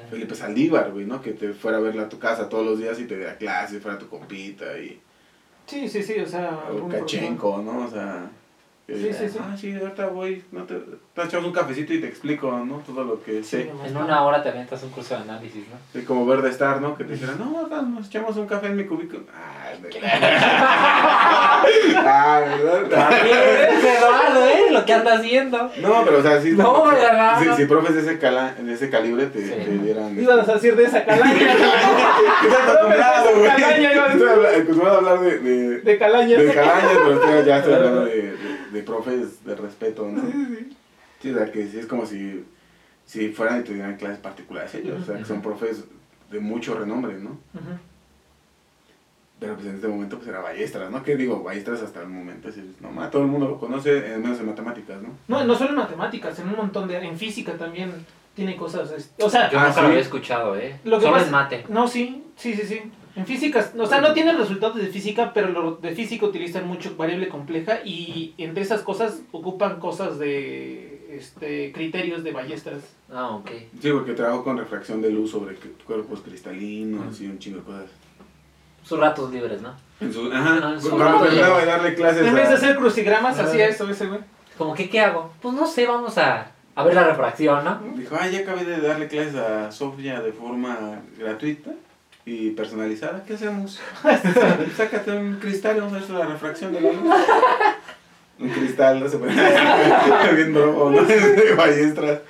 [0.08, 1.20] Felipe Saldívar, güey, ¿no?
[1.20, 3.82] Que te fuera a verla a tu casa todos los días y te diera clases,
[3.82, 5.00] fuera tu compita y...
[5.66, 6.60] Sí, sí, sí, o sea.
[6.70, 7.86] O Kachenko, ¿no?
[7.86, 8.30] O sea...
[8.96, 9.38] Sí, sí, sí.
[9.40, 10.74] Ah, sí, ahorita voy, no te...
[11.14, 12.76] Te echamos un cafecito y te explico, ¿no?
[12.78, 13.64] Todo lo que Sí, sé.
[13.66, 15.76] nomás En una hora te aventas un curso de análisis, ¿no?
[15.92, 16.96] Sí, como Verde Star, ¿no?
[16.96, 19.24] Que te dijeran, no, acá nos echamos un café en mi cubículo.
[19.34, 19.59] Ah,
[21.96, 23.12] ah, ¿verdad?
[23.72, 24.70] Eduardo, ¿eh?
[24.70, 25.70] Lo que anda haciendo.
[25.80, 26.52] No, pero o sea, sí.
[26.52, 26.84] No,
[27.38, 29.50] sí, sí, si profes de ese, cala, de ese calibre te, Sí.
[29.52, 30.18] te dieran.
[30.20, 31.32] Ibas a decir de esa calaña.
[32.44, 33.46] Estás acostumbrado, güey.
[33.48, 36.38] Calaña, iba a acostumbrado a hablar de, de, De calaña.
[36.38, 38.36] de calañas, pero estoy- ya estoy hablando de, de,
[38.72, 40.22] de profes de respeto, ¿no?
[41.20, 42.44] Sí, o sea, que sí es como si,
[43.04, 45.84] si fueran y te dieran clases particulares ellos, o sea, que son profes
[46.30, 47.30] de mucho renombre, ¿no?
[47.54, 47.78] Ujú.
[49.40, 51.02] Pero pues en este momento pues era Ballestras, ¿no?
[51.02, 51.42] ¿Qué digo?
[51.42, 54.46] Ballestras hasta el momento, es no ma, todo el mundo lo conoce, en menos en
[54.46, 55.08] matemáticas, ¿no?
[55.28, 56.98] No, no solo en matemáticas, en un montón de...
[56.98, 57.90] En física también
[58.34, 58.90] tiene cosas...
[58.92, 59.80] este, O sea, Yo Ah, nunca ¿sí?
[59.80, 60.78] lo había escuchado, ¿eh?
[60.84, 61.64] Lo que Solo pasa- en mate.
[61.70, 62.82] no, sí, sí, sí, sí.
[63.16, 66.94] En física, o sea, no tienen resultados de física, pero lo de física utilizan mucho
[66.96, 72.82] variable compleja y entre esas cosas ocupan cosas de este, criterios de ballestras.
[73.12, 73.50] Ah, ok.
[73.82, 77.64] Sí, porque trabajo con refracción de luz sobre cu- cuerpos cristalinos y un chingo de
[77.64, 77.90] cosas.
[78.84, 79.74] Sus ratos libres, ¿no?
[80.00, 81.60] En su, ajá, en su cuando rato terminaba ya.
[81.60, 83.42] de darle clases En vez de a- hacer crucigramas, Ah.
[83.44, 84.20] hacía eso ese güey.
[84.56, 85.32] Como que, ¿qué hago?
[85.42, 87.80] Pues no sé, vamos a, a ver la refracción, ¿no?
[87.96, 91.70] Dijo, ah, ya acabé de darle clases a Sofía de forma gratuita.
[92.26, 93.80] y personalizada, ¿qué hacemos?
[94.76, 97.00] Sácate un cristal y vamos a ver la refracción de la luz.
[98.38, 99.32] Un cristal, no se puede.
[100.34, 101.02] Bien drogo, ¿no?
[101.02, 102.20] De ballestras.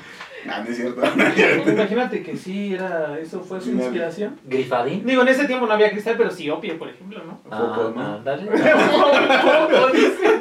[0.44, 1.00] No, no es cierto.
[1.00, 1.70] no es cierto.
[1.70, 4.38] Imagínate que sí, era, eso fue su inspiración.
[4.44, 5.04] Grifadín.
[5.06, 7.38] Digo, en ese tiempo no había cristal, pero sí opio, por ejemplo, ¿no?
[7.44, 8.02] Foco, ¿no?
[8.02, 8.22] Ah.
[9.70, 10.40] ¿Cómo dice?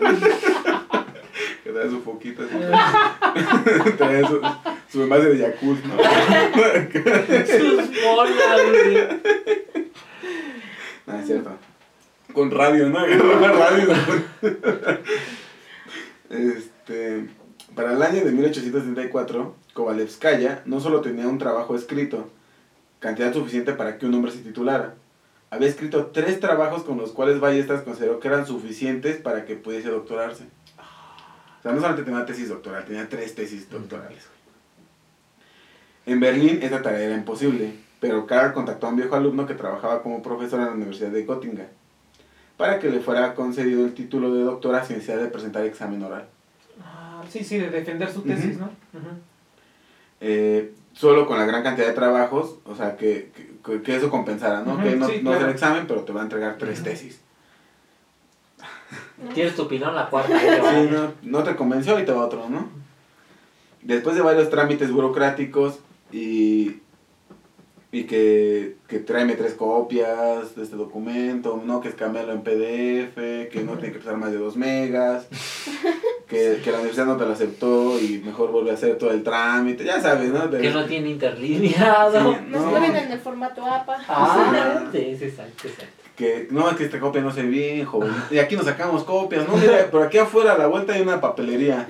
[1.63, 2.55] Que trae su foquito así.
[3.97, 4.41] trae su,
[4.91, 5.95] su envase de Yakult, ¿no?
[7.45, 8.97] Sus bolas, güey.
[11.05, 11.57] No, es cierto.
[12.33, 12.99] Con radio, ¿no?
[13.39, 13.93] Con radio.
[16.29, 17.25] este,
[17.79, 22.27] para el año de 1874, Kovalevskaya no solo tenía un trabajo escrito,
[22.99, 24.95] cantidad suficiente para que un hombre se titulara.
[25.49, 29.87] Había escrito tres trabajos con los cuales Ballestas consideró que eran suficientes para que pudiese
[29.87, 30.43] doctorarse.
[30.77, 34.27] O sea, no solamente tenía una tesis doctoral, tenía tres tesis doctorales.
[36.05, 40.03] En Berlín esta tarea era imposible, pero Karl contactó a un viejo alumno que trabajaba
[40.03, 41.69] como profesor en la Universidad de Göttingen
[42.57, 46.27] para que le fuera concedido el título de doctora sin necesidad de presentar examen oral.
[47.29, 48.59] Sí, sí, de defender su tesis, Ujú.
[48.59, 48.99] ¿no?
[48.99, 49.09] Ujú.
[50.21, 53.31] Eh, solo con la gran cantidad de trabajos, o sea, que,
[53.65, 54.73] que, que eso compensara, ¿no?
[54.73, 55.51] Ujú, que no, sí, no es el claro.
[55.51, 57.21] examen, pero te va a entregar tres tesis.
[59.33, 60.39] Tienes tu opinión la cuarta.
[60.39, 62.69] Sí, no, no te convenció y te va otro, ¿no?
[63.81, 65.79] Después de varios trámites burocráticos
[66.11, 66.77] y,
[67.91, 71.81] y que, que tráeme tres copias de este documento, ¿no?
[71.81, 73.15] Que es cambiarlo en PDF,
[73.51, 75.27] que no tiene que pesar más de dos megas,
[76.27, 79.23] que, que la universidad no te lo aceptó y mejor vuelve a hacer todo el
[79.23, 80.47] trámite, ya sabes, ¿no?
[80.47, 82.31] De- Que no tiene interlineado.
[82.33, 82.37] Sí.
[82.49, 82.79] No, No.
[82.79, 83.97] vienen en el formato APA.
[84.07, 85.93] Ah, sí, exacto, exacto.
[86.15, 88.11] que no, es que esta copia no se ve bien, joven.
[88.29, 89.55] Y aquí nos sacamos copias, ¿no?
[89.57, 91.87] Mira, pero aquí afuera a la vuelta hay una papelería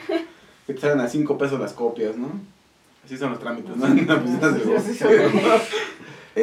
[0.65, 2.29] que te salen a 5 pesos las copias, ¿no?
[3.03, 3.87] Así son los trámites, ¿no?
[3.87, 4.61] En la oficina del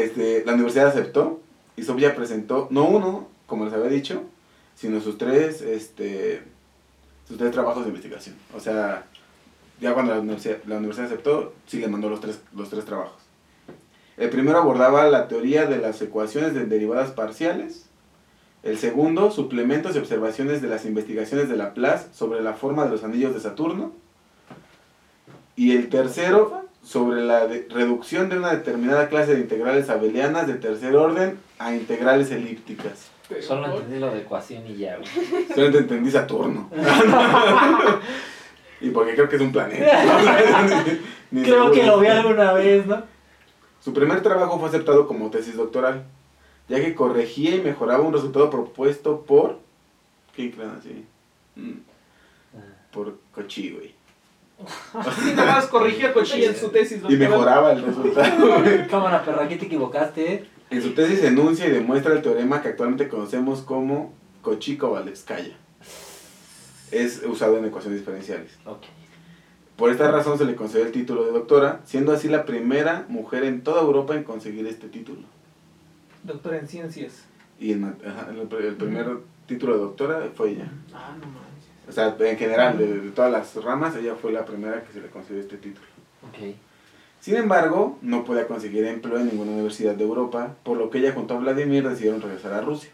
[0.03, 1.41] Este, la universidad aceptó
[1.77, 4.23] y Sofía presentó, no uno, como les había dicho,
[4.75, 6.43] sino sus tres, este,
[7.27, 8.37] sus tres trabajos de investigación.
[8.55, 9.07] O sea,
[9.81, 13.23] ya cuando la universidad, la universidad aceptó, sí le mandó los tres, los tres trabajos.
[14.19, 17.87] El primero abordaba la teoría de las ecuaciones de derivadas parciales.
[18.63, 23.05] El segundo, suplementos y observaciones de las investigaciones de Laplace sobre la forma de los
[23.05, 23.93] anillos de Saturno.
[25.55, 30.55] Y el tercero, sobre la de- reducción de una determinada clase de integrales abelianas de
[30.55, 33.11] tercer orden a integrales elípticas.
[33.40, 35.09] Solo entendí lo de ecuación y ya, güey.
[35.49, 36.70] Solamente entendí Saturno.
[38.81, 39.85] y porque creo que es un planeta.
[41.33, 43.03] Ni Creo que lo vi alguna vez, ¿no?
[43.81, 46.05] Su primer trabajo fue aceptado como tesis doctoral,
[46.68, 49.59] ya que corregía y mejoraba un resultado propuesto por...
[50.37, 51.05] ¿Qué así?
[51.57, 51.81] Mm,
[52.92, 53.96] Por Cochi, güey.
[55.23, 58.62] Sí, nada más corrigía Cochilla en su tesis Y mejoraba el resultado.
[58.90, 60.47] Cámara, perra, aquí te equivocaste, ¿eh?
[60.71, 65.55] en su tesis enuncia y demuestra el teorema que actualmente conocemos como Cauchy-Kovalevskaya.
[66.90, 68.53] Es usado en ecuaciones diferenciales.
[68.64, 68.85] Ok.
[69.77, 73.45] Por esta razón se le concedió el título de doctora, siendo así la primera mujer
[73.45, 75.21] en toda Europa en conseguir este título.
[76.23, 77.25] Doctora en ciencias.
[77.61, 80.71] Y ajá, el, el primer título de doctora fue ella.
[80.95, 81.46] Ah, no.
[81.88, 85.01] O sea, en general, de, de todas las ramas, ella fue la primera que se
[85.01, 85.87] le concedió este título.
[86.29, 86.55] Ok.
[87.20, 91.12] Sin embargo, no podía conseguir empleo en ninguna universidad de Europa, por lo que ella
[91.12, 92.90] junto a Vladimir decidieron regresar a Rusia.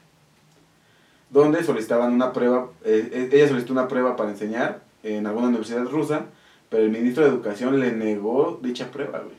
[1.31, 5.85] Donde solicitaban una prueba, eh, eh, ella solicitó una prueba para enseñar en alguna universidad
[5.85, 6.26] rusa,
[6.68, 9.37] pero el ministro de Educación le negó dicha prueba, güey.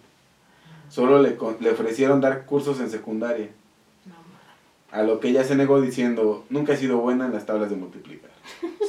[0.89, 3.49] Solo le, le ofrecieron dar cursos en secundaria,
[4.91, 7.75] a lo que ella se negó diciendo, nunca he sido buena en las tablas de
[7.75, 8.29] multiplicar.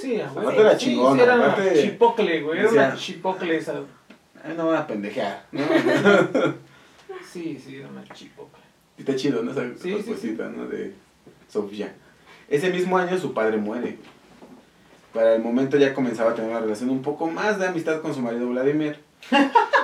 [0.01, 2.59] Sí, a Aparte era sí, era aparte- chipocle, güey.
[2.59, 3.75] Era decía- una chipocle esa.
[4.45, 5.63] Ay, no van a pendejear, ¿no?
[7.33, 8.63] Sí, sí, era una chipocle.
[8.97, 9.51] Y Está chido, ¿no?
[9.51, 10.67] Esa Sí, sí, respuestita, ¿no?
[10.67, 10.95] De
[11.49, 11.93] Sofía.
[12.49, 13.99] Ese mismo año su padre muere.
[15.13, 18.15] Para el momento ya comenzaba a tener una relación un poco más de amistad con
[18.15, 18.99] su marido Vladimir.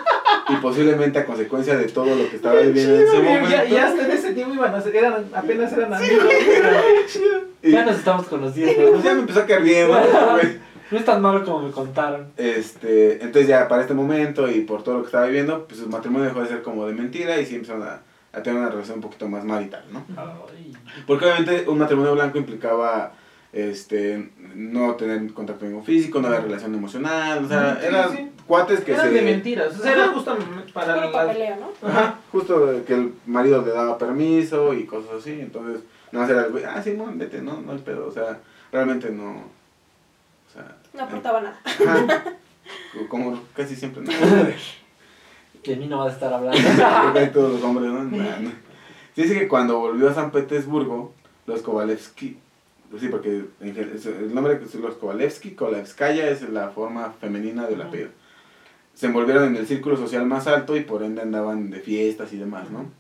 [0.53, 3.51] y posiblemente a consecuencia de todo lo que estaba viviendo en ese momento.
[3.51, 6.25] ya, ya hasta en ese tiempo iban a ser, eran, apenas eran amigos.
[7.63, 9.99] y Ya nos estamos conociendo, pues ya me empezó a caer bien, ¿no?
[10.33, 10.71] Güey.
[10.91, 12.33] No es tan malo como me contaron.
[12.37, 15.89] Este, entonces ya para este momento y por todo lo que estaba viviendo, pues su
[15.89, 18.01] matrimonio dejó de ser como de mentira y sí empezaron a,
[18.33, 20.05] a tener una relación un poquito más marital, ¿no?
[20.17, 20.73] Ay.
[21.07, 23.13] Porque obviamente un matrimonio blanco implicaba
[23.53, 28.31] este no tener contacto ningún físico, no había relación emocional, o sea, Sí, eran sí.
[28.47, 29.77] cuates que Eran se de mentiras.
[29.79, 30.13] O sea, era Ajá.
[30.15, 30.39] justo
[30.73, 31.13] para Puro la...
[31.13, 31.89] papeleo, ¿no?
[31.89, 35.83] Ajá, justo que el marido le daba permiso y cosas así, entonces
[36.13, 38.39] no era el güey, ah, sí, no, vete, no, no hay pedo, o sea,
[38.71, 41.61] realmente no o sea, No aportaba nada.
[41.65, 42.25] ajá,
[43.09, 44.11] como casi siempre no.
[45.65, 46.59] De mí no vas a estar hablando.
[47.15, 48.03] Que todos los hombres, ¿no?
[48.05, 48.51] Nah, no.
[49.15, 51.13] Se dice que cuando volvió a San Petersburgo,
[51.47, 52.39] los Kovalevsky,
[52.99, 58.11] sí, porque el nombre que los Kovalevsky, Kovalevskaya es la forma femenina del apellido.
[58.95, 62.39] Se envolvieron en el círculo social más alto y por ende andaban de fiestas y
[62.39, 62.91] demás, ¿no?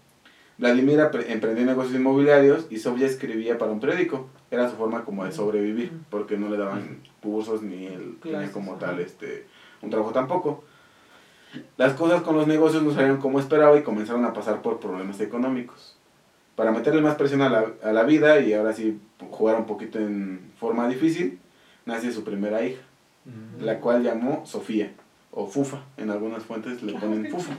[0.58, 4.28] Vladimir emprendió negocios inmobiliarios y Sofía escribía para un periódico.
[4.50, 8.76] Era su forma como de sobrevivir, porque no le daban cursos ni él tenía como
[8.76, 9.46] tal este
[9.82, 10.64] un trabajo tampoco.
[11.76, 15.18] Las cosas con los negocios no salieron como esperaba y comenzaron a pasar por problemas
[15.20, 15.96] económicos.
[16.60, 19.98] Para meterle más presión a la, a la vida y ahora sí jugar un poquito
[19.98, 21.38] en forma difícil,
[21.86, 22.82] nace su primera hija,
[23.62, 24.90] la cual llamó Sofía,
[25.30, 27.54] o Fufa, en algunas fuentes le ponen Fufa.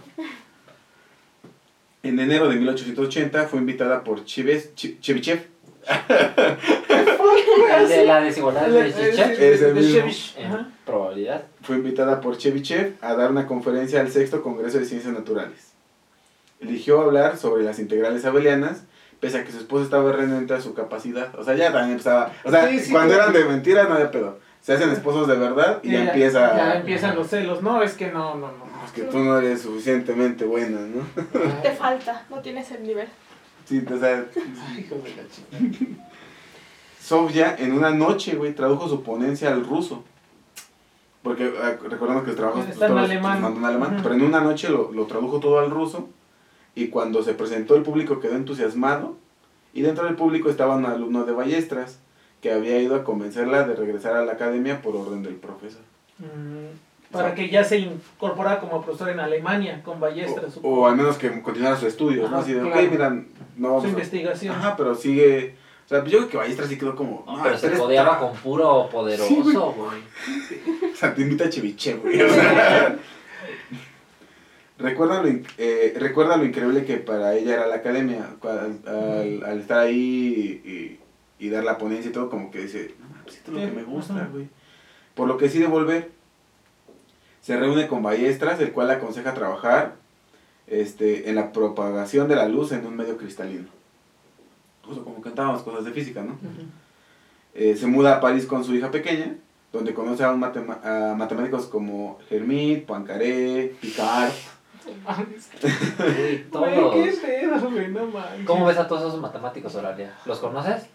[2.04, 5.48] En enero de 1880 fue invitada por Chives, Chi- Chevichev,
[7.80, 8.84] El de la desigualdad de
[10.86, 11.44] probabilidad.
[11.64, 15.72] fue invitada por Chevichev a dar una conferencia al sexto Congreso de Ciencias Naturales.
[16.60, 18.84] Eligió hablar sobre las integrales abelianas,
[19.22, 21.34] pese a que su esposo estaba renuente a su capacidad.
[21.40, 22.34] O sea, ya también empezaba.
[22.44, 24.40] O sea, Sí, sí, cuando eran de mentiras no había pedo.
[24.62, 26.58] Se hacen esposos de verdad y ya, Ya- empieza.
[26.58, 27.62] Ya empiezan los celos.
[27.64, 28.66] No, es que no, no, no.
[28.86, 31.04] Es que tú no eres suficientemente buena, ¿no?
[31.62, 33.08] Te falta, no tienes el nivel.
[33.66, 34.26] Sí, o sea,
[34.78, 35.98] Hijo de la chica.
[37.00, 40.04] Sofía en una noche, güey, tradujo su ponencia al ruso.
[41.24, 43.44] Porque eh, recordemos que trabajos Está en alemán.
[43.58, 46.10] en alemán, pero en una noche lo, lo tradujo todo al ruso
[46.76, 49.16] y cuando se presentó el público quedó entusiasmado
[49.74, 52.00] y dentro del público estaba un alumno de Ballestras
[52.42, 55.82] que había ido a convencerla de regresar a la academia por orden del profesor.
[56.20, 61.18] Mm, Para que ya se incorpora como profesor en Alemania con Ballestra, O, al menos
[61.18, 62.38] que continuara sus estudios, ¿no?
[62.38, 62.76] Así de, claro.
[62.86, 63.24] ok, mira,
[63.58, 63.90] no Su a...
[63.90, 64.56] investigación.
[64.56, 65.56] Ajá, pero sigue...
[65.86, 67.24] O sea, yo creo que Ballestras sí quedó como...
[67.28, 70.02] No, "No, pero se codeaba tra- con puro poderoso, güey.
[70.94, 72.18] O sea, te invita a Cheviche, güey.
[74.82, 78.28] recuerda, lo, eh, recuerda lo increíble que para ella era la academia.
[78.44, 81.00] Al, al- al estar ahí
[81.40, 83.70] y, y dar la ponencia y todo, como que dice, no, pues esto es lo
[83.70, 84.48] que me gusta, güey.
[85.16, 86.12] Por lo que decide volver.
[87.42, 89.96] Se reúne con Ballestras, el cual le aconseja trabajar
[90.68, 93.68] este, en la propagación de la luz en un medio cristalino.
[94.84, 96.38] Justo como cantábamos cosas de física, ¿no?
[97.56, 99.36] Eh, se muda a París con su hija pequeña,
[99.74, 104.32] donde conoce a, un a matemáticos como Hermite, Poincaré, Picard.
[104.84, 106.94] Güey, Güey, todos.
[106.96, 108.46] qué pedo, güey, no manches.
[108.46, 110.14] ¿Cómo ves a todos esos matemáticos, Oralia?
[110.26, 110.88] ¿Los conoces?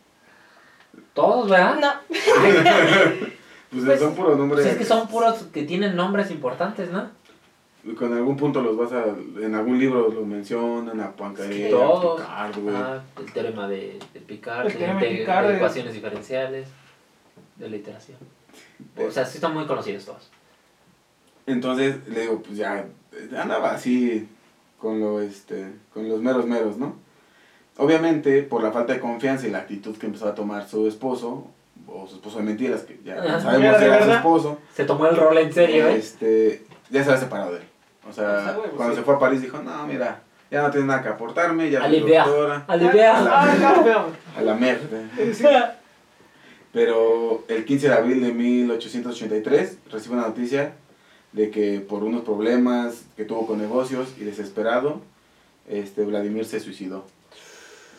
[1.14, 1.76] Todos, ¿verdad?
[1.80, 1.92] No,
[3.70, 4.62] Pues, Pues, son puros nombres.
[4.62, 7.10] Pues es que son puros que tienen nombres importantes, ¿no?
[7.98, 9.04] Con algún punto los vas a.
[9.40, 12.20] En algún libro los mencionan, a Poincaré, a Todos.
[12.20, 12.74] Picard, güey.
[12.76, 15.94] Ah, el teorema de, de Picard, El de, teorema de de- Picard de es- ecuaciones
[15.94, 16.68] diferenciales,
[17.56, 18.18] de la iteración.
[18.96, 20.30] O sea, sí están muy conocidos todos.
[21.46, 22.86] Entonces le digo, pues ya.
[23.38, 24.28] Andaba así
[24.78, 26.96] con, lo, este, con los meros meros, ¿no?
[27.78, 31.46] Obviamente, por la falta de confianza y la actitud que empezó a tomar su esposo,
[31.86, 34.58] o su esposo de mentiras, que ya sabemos ¿Era que era su esposo.
[34.74, 35.96] Se tomó el rol en serio, ¿eh?
[35.96, 37.64] este, ya se había separado de él.
[38.08, 39.00] O sea, Está huevo, cuando sí.
[39.00, 42.24] se fue a París dijo, no, mira, ya no tienes nada que aportarme, ya Alivia.
[42.24, 43.12] doctora, Alivia.
[43.16, 44.06] Ah, no, pero-
[44.36, 44.98] a la mierda.
[45.34, 45.44] Sí.
[46.72, 50.72] Pero el 15 de abril de 1883 recibe una noticia
[51.36, 55.02] de que por unos problemas que tuvo con negocios y desesperado,
[55.68, 57.04] este, Vladimir se suicidó,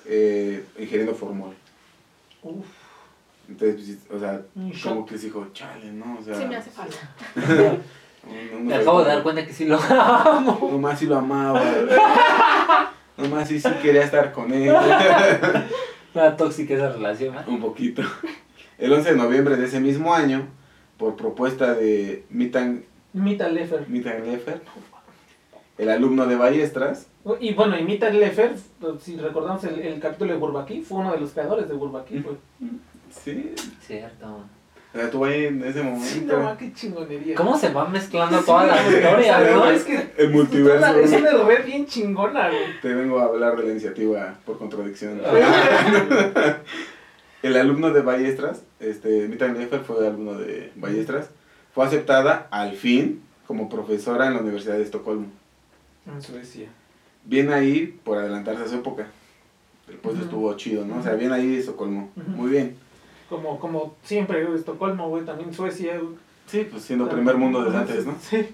[0.07, 1.53] eh, ingiriendo formol.
[2.41, 2.65] Uf,
[3.47, 4.41] Entonces, pues, o sea,
[4.83, 6.17] como que se dijo, chale, ¿no?
[6.19, 6.95] O sea, sí me hace falta.
[7.35, 10.57] no- no Me acabo de dar cuenta que sí lo amo.
[10.71, 11.61] Nomás sí lo amaba.
[13.17, 14.75] Nomás sí, sí quería estar con él.
[16.15, 17.41] Una tóxica esa relación, ¿eh?
[17.47, 18.01] Un poquito.
[18.79, 20.47] El 11 de noviembre de ese mismo año,
[20.97, 22.83] por propuesta de Mitan,
[23.17, 23.87] Mita Leffer.
[23.89, 24.61] Mitan Leffer,
[25.77, 27.07] el alumno de Ballestras,
[27.39, 28.53] Y bueno, y Mita Leffer,
[28.99, 32.37] si recordamos el, el capítulo de Bourbaki, fue uno de los creadores de Bourbaki, güey.
[33.11, 34.25] sí, Cierto.
[34.27, 34.43] o
[34.97, 36.39] sea, estuvo ahí en ese Sí, momento.
[36.41, 37.35] no, qué chingonería.
[37.35, 39.71] ¿Cómo se van mezclando todas las historias, No, no?
[39.71, 40.99] es que El multiverso.
[40.99, 42.81] es una red bien chingona, güey.
[42.81, 45.21] Te vengo a hablar de la iniciativa por contradicción.
[47.43, 51.29] El alumno de Ballestras, este, Mitan Leffer fue alumno de Ballestras,
[51.77, 55.27] fue aceptada al fin como profesora en la Universidad de Estocolmo.
[56.07, 56.69] En Suecia.
[57.23, 59.05] Bien ahí por adelantarse a su época.
[59.87, 60.25] El puesto Ujú.
[60.25, 60.97] estuvo chido, ¿no?
[60.97, 62.09] O sea, bien ahí Estocolmo.
[62.35, 62.75] Muy bien.
[63.29, 65.99] Como, como siempre, Estocolmo, güey, también Suecia.
[65.99, 66.15] güey.
[66.47, 68.15] Sí, pues siendo primer mundo desde antes, ¿no?
[68.21, 68.47] Sí.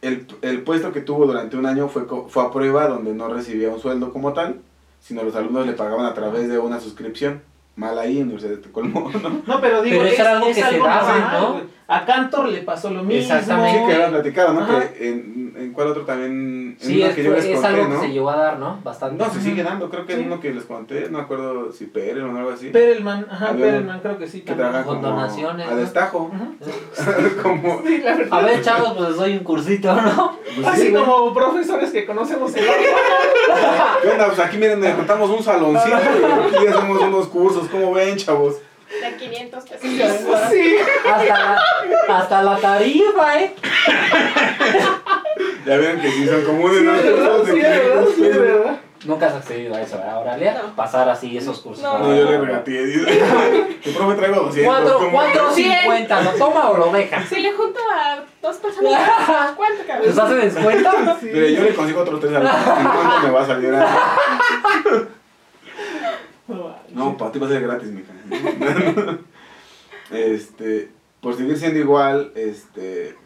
[0.00, 3.68] El, el puesto que tuvo durante un año fue, fue a prueba donde no recibía
[3.70, 4.60] un sueldo como tal,
[5.00, 7.42] sino los alumnos le pagaban a través de una suscripción.
[7.74, 9.42] Mal ahí, Universidad de Estocolmo, ¿no?
[9.44, 11.75] No, pero digo, Pero eso es, era algo es que se algo daba, normal, ¿no?
[11.88, 13.22] A Cantor le pasó lo mismo.
[13.34, 13.78] Exactamente.
[13.78, 14.60] Sí, que habían platicado, ¿no?
[14.62, 14.88] Ajá.
[14.92, 17.66] Que en, en cuál otro también, en Sí, uno es, que yo les es conté,
[17.68, 18.00] algo ¿no?
[18.00, 18.80] que se llegó a dar, ¿no?
[18.82, 19.22] Bastante.
[19.24, 20.20] No, se sigue dando, creo que Sí.
[20.20, 23.52] en uno que les conté, no me acuerdo si Pérez o algo así, Perelman, ajá,
[23.52, 24.40] Perelman, creo que sí.
[24.40, 26.28] que trabaja Con como donaciones, a destajo,
[27.42, 28.38] como, Sí, la verdad.
[28.38, 30.38] A ver, chavos, pues les doy un cursito, ¿no?
[30.56, 32.64] pues, Así sí, como profesores que conocemos el.
[34.02, 34.26] ¿Qué onda?
[34.26, 36.24] Pues aquí miren, nos contamos un saloncito y
[36.56, 38.56] aquí hacemos unos cursos, ¿cómo ven, chavos?
[38.88, 39.80] De 500 pesos.
[40.50, 40.76] Sí.
[41.10, 41.60] Hasta la,
[42.08, 43.54] hasta la tarifa, ¿eh?
[45.66, 46.92] Ya vieron que sí son comunes, Sí, ¿no?
[46.92, 47.38] ¿verdad?
[47.38, 47.84] Cursos de Sí, ¿verdad?
[48.04, 48.38] 500 Sí, pesos.
[48.40, 48.80] ¿verdad?
[49.04, 50.54] Nunca has accedido a eso, ¿verdad, Auralia?
[50.54, 50.74] No.
[50.74, 51.82] Pasar así esos cursos.
[51.82, 51.98] No.
[51.98, 53.76] No, yo le regateé.
[53.84, 54.74] Tu profe traigo 200.
[54.74, 55.10] Cuatro, ¿cómo?
[55.12, 57.22] cuatro cincuenta, ¿lo toma o lo deja?
[57.26, 58.92] Si le junto a dos personas,
[59.56, 60.06] ¿cuánto cabe?
[60.06, 60.90] ¿Les hace descuento?
[61.22, 62.52] Mire, yo le consigo otros tres al mes.
[62.52, 63.74] ¿En cuánto me va a salir?
[66.94, 68.12] No, para ti va a ser gratis, mija.
[70.10, 70.90] Este,
[71.20, 73.16] por seguir siendo igual, este,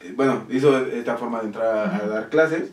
[0.00, 2.70] eh, bueno, hizo esta forma de entrar a, a dar clases.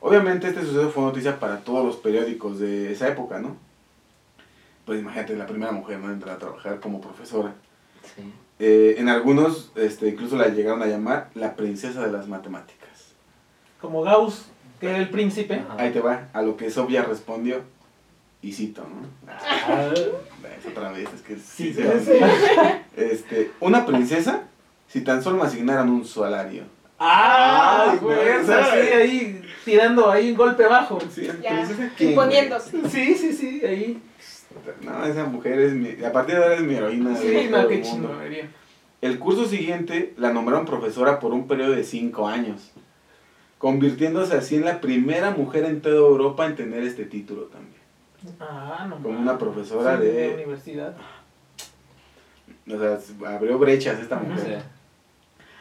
[0.00, 3.56] Obviamente este suceso fue noticia para todos los periódicos de esa época, ¿no?
[4.84, 6.12] Pues imagínate, la primera mujer, ¿no?
[6.12, 7.54] Entrar a trabajar como profesora.
[8.14, 8.32] Sí.
[8.58, 13.14] Eh, en algunos, este, incluso la llegaron a llamar la princesa de las matemáticas.
[13.80, 14.46] Como Gauss,
[14.80, 15.56] que era el príncipe.
[15.56, 15.76] Ajá.
[15.82, 17.62] Ahí te va, a lo que Sofía respondió,
[18.42, 19.06] y cito, ¿no?
[19.30, 19.92] Ah,
[20.58, 22.12] Es otra vez, es que sí, Sí, se sí.
[22.96, 24.44] Este, una princesa,
[24.88, 26.64] si tan solo me asignaran un salario.
[26.98, 28.52] Ah, Ay, güey, sí,
[28.94, 30.98] ahí tirando ahí un golpe bajo.
[31.12, 32.88] Sí, Ya, princesa, ¿quién, imponiéndose.
[32.88, 34.00] Sí, sí, sí, ahí.
[34.82, 37.14] No, esa mujer es mi, a partir de ahora es mi heroína.
[37.16, 38.48] Sí, de no, qué chingonería.
[39.02, 42.72] El curso siguiente la nombraron profesora por un periodo de 5 años,
[43.58, 47.75] convirtiéndose así en la primera mujer en toda Europa en tener este título también.
[48.40, 48.98] Ah, no.
[48.98, 49.20] Mames.
[49.20, 50.96] una profesora Sí, de- universidad.
[52.68, 52.98] O sea,
[53.34, 54.38] abrió brechas esta mujer.
[54.60, 54.64] sí.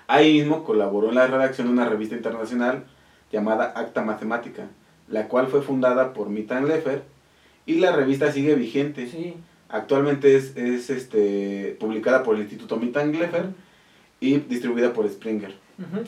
[0.07, 2.83] Ahí mismo colaboró en la redacción de una revista internacional
[3.31, 4.67] llamada Acta Matemática,
[5.07, 7.03] la cual fue fundada por Mitan Leffer
[7.65, 9.07] y la revista sigue vigente.
[9.07, 9.35] Sí.
[9.67, 13.47] Actualmente es, es este, publicada por el Instituto Mitan Leffer
[14.19, 15.55] y distribuida por Springer.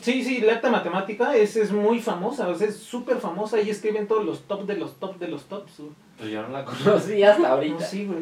[0.00, 4.24] Sí, sí, la acta matemática es, es muy famosa, es súper famosa y escriben todos
[4.24, 5.82] los top de los top de los tops.
[6.18, 7.80] Pues yo no la conocí hasta ahorita.
[7.80, 8.20] No, sí, güey.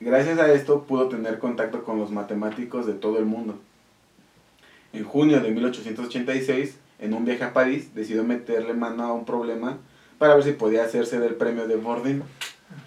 [0.00, 3.54] Gracias a esto pudo tener contacto con los matemáticos de todo el mundo.
[4.92, 9.78] En junio de 1886, en un viaje a París, decidió meterle mano a un problema
[10.18, 12.22] para ver si podía hacerse del premio de Bordin,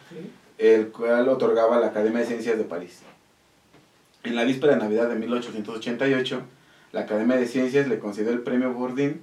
[0.09, 0.31] Sí.
[0.57, 3.01] el cual otorgaba la Academia de Ciencias de París.
[4.23, 6.41] En la víspera de Navidad de 1888,
[6.91, 9.21] la Academia de Ciencias le concedió el premio Bourdin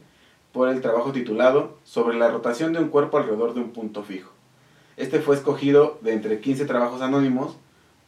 [0.53, 4.30] por el trabajo titulado Sobre la rotación de un cuerpo alrededor de un punto fijo.
[4.97, 7.57] Este fue escogido de entre 15 trabajos anónimos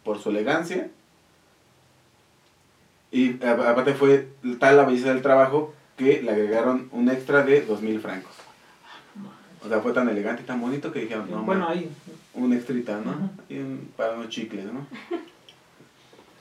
[0.04, 0.88] por su elegancia
[3.10, 4.28] y a- aparte fue
[4.58, 8.32] tal la belleza del trabajo que le agregaron un extra de 2.000 francos.
[9.64, 11.90] O sea, fue tan elegante y tan bonito que dijeron, no, bueno, man, ahí.
[12.34, 13.30] un extrita, ¿no?
[13.48, 14.86] Y un- para unos chicles, ¿no?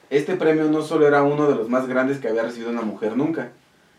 [0.10, 3.18] Este premio no solo era uno de los más grandes que había recibido una mujer
[3.18, 3.52] nunca,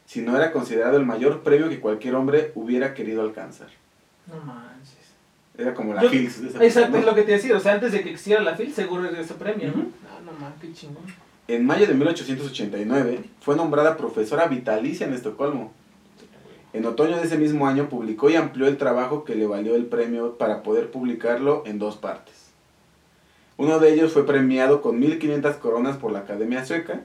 [0.06, 3.68] sino era considerado el mayor premio que cualquier hombre hubiera querido alcanzar.
[4.26, 4.96] No manches.
[5.58, 7.10] Era como la Yo- FILS de esa Exacto, es ¿no?
[7.10, 9.34] lo que te decía, o sea, antes de que existiera la FIL, seguro era ese
[9.34, 9.82] premio, ¿no?
[9.82, 9.90] Ujú.
[10.08, 11.02] Ah, no mames, qué chingón.
[11.48, 15.72] En mayo de 1889 fue nombrada profesora vitalicia en Estocolmo.
[16.72, 19.86] En otoño de ese mismo año publicó y amplió el trabajo que le valió el
[19.86, 22.34] premio para poder publicarlo en dos partes.
[23.56, 27.00] Uno de ellos fue premiado con 1.500 coronas por la Academia Sueca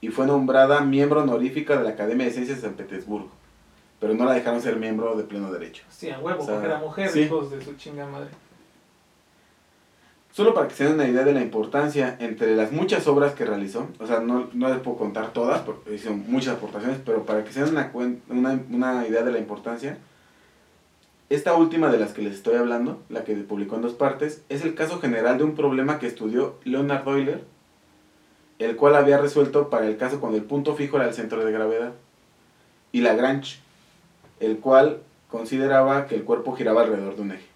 [0.00, 3.28] y fue nombrada miembro honorífica de la Academia de Ciencias de San Petersburgo,
[4.00, 5.84] pero no la dejaron ser miembro de pleno derecho.
[5.88, 7.20] Sí, a huevo, O sea, porque era mujer, sí.
[7.22, 8.28] hijos de su chinga madre.
[10.32, 13.46] Solo para que se den una idea de la importancia entre las muchas obras que
[13.46, 17.42] realizó, o sea, no, no les puedo contar todas, porque hizo muchas aportaciones, pero para
[17.42, 17.90] que se den una,
[18.28, 19.96] una, una idea de la importancia,
[21.30, 24.62] esta última de las que les estoy hablando, la que publicó en dos partes, es
[24.62, 27.42] el caso general de un problema que estudió Leonard Euler,
[28.58, 31.50] el cual había resuelto para el caso cuando el punto fijo era el centro de
[31.50, 31.94] gravedad,
[32.92, 33.58] y Lagrange,
[34.40, 37.46] el cual consideraba que el cuerpo giraba alrededor de un eje.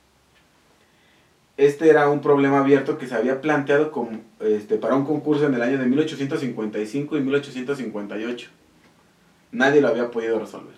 [1.57, 5.55] Este era un problema abierto que se había planteado como, este, para un concurso en
[5.55, 8.49] el año de 1855 y 1858.
[9.53, 10.75] Nadie lo había podido resolver.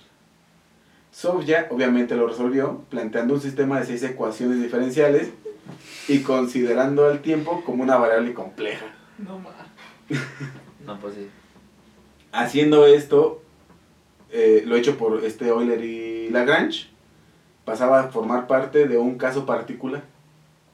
[1.12, 5.30] Sofia obviamente lo resolvió, planteando un sistema de seis ecuaciones diferenciales
[6.08, 8.86] y considerando el tiempo como una variable compleja.
[9.18, 10.22] No mames.
[10.84, 11.28] No, pues sí.
[12.32, 13.40] Haciendo esto,
[14.32, 16.88] eh, lo hecho por este Euler y Lagrange,
[17.64, 20.02] pasaba a formar parte de un caso particular.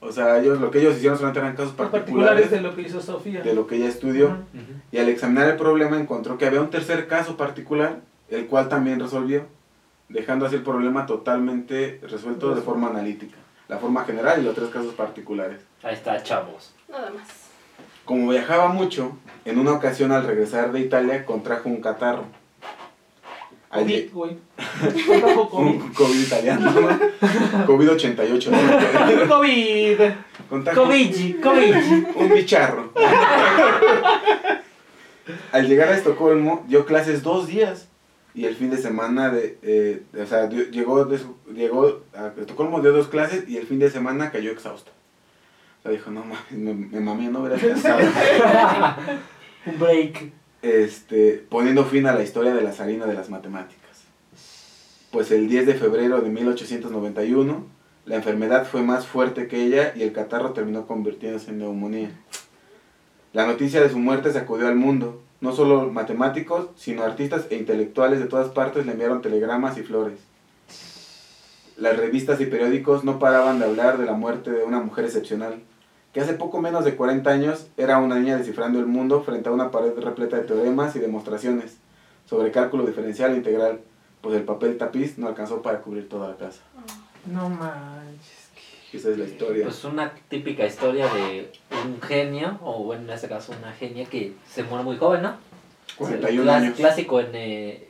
[0.01, 2.81] O sea, ellos, lo que ellos hicieron solamente eran casos particulares particulares de lo que
[2.83, 3.41] hizo Sofía.
[3.41, 4.37] de lo que ella estudió.
[4.91, 7.99] Y al examinar el problema encontró que había un tercer caso particular,
[8.29, 9.45] el cual también resolvió.
[10.07, 13.35] dejando así el problema totalmente resuelto de forma analítica.
[13.67, 15.59] La forma general y los tres casos particulares.
[15.83, 16.73] Ahí está, chavos.
[16.89, 17.27] Nada más.
[18.05, 19.11] Como viajaba mucho,
[19.45, 22.23] en una ocasión al regresar de Italia contrajo un catarro.
[23.71, 24.37] COVID, güey.
[25.51, 25.53] COVID.
[25.53, 27.67] un COVID italiano, ¿no?
[27.67, 28.47] COVID-88.
[28.49, 29.27] ¿no?
[29.27, 30.01] COVID.
[30.75, 31.75] Covid, Covid.
[32.15, 32.91] un bicharro.
[35.51, 37.87] Al llegar a Estocolmo, dio clases dos días.
[38.33, 41.19] Y el fin de semana, de, eh, o sea, dio- llegó, de
[41.53, 44.91] llegó a Estocolmo, dio dos clases y el fin de semana cayó exhausta.
[45.79, 47.99] O sea, dijo, no mames, me, me mamé, no hubiera descansado.
[49.65, 50.31] Un break.
[50.61, 54.03] Este, poniendo fin a la historia de la zarina de las matemáticas.
[55.11, 57.65] Pues el 10 de febrero de 1891,
[58.05, 62.11] la enfermedad fue más fuerte que ella y el catarro terminó convirtiéndose en neumonía.
[63.33, 65.21] La noticia de su muerte sacudió al mundo.
[65.41, 70.19] No solo matemáticos, sino artistas e intelectuales de todas partes le enviaron telegramas y flores.
[71.77, 75.61] Las revistas y periódicos no paraban de hablar de la muerte de una mujer excepcional,
[76.13, 79.51] que hace poco menos de 40 años era una niña descifrando el mundo frente a
[79.51, 81.77] una pared repleta de teoremas y demostraciones
[82.27, 83.79] sobre cálculo diferencial e integral,
[84.21, 86.61] pues el papel tapiz no alcanzó para cubrir toda la casa.
[87.25, 88.49] No manches.
[88.91, 89.65] Esa es la historia.
[89.65, 91.51] Pues una típica historia de
[91.85, 95.35] un genio, o bueno, en este caso una genia que se muere muy joven, ¿no?
[95.97, 96.75] 41 Clas- años.
[96.75, 97.29] Clásico en...
[97.33, 97.85] eh,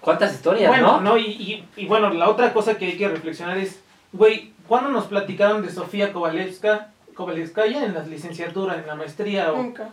[0.00, 1.00] ¿Cuántas historias, Bueno, no?
[1.00, 3.80] no, y, y, y bueno, la otra cosa que hay que reflexionar es,
[4.12, 9.52] güey, ¿cuándo nos platicaron de Sofía Kovalevska, Kovalevskaya en la licenciatura, en la maestría?
[9.52, 9.88] O, Nunca.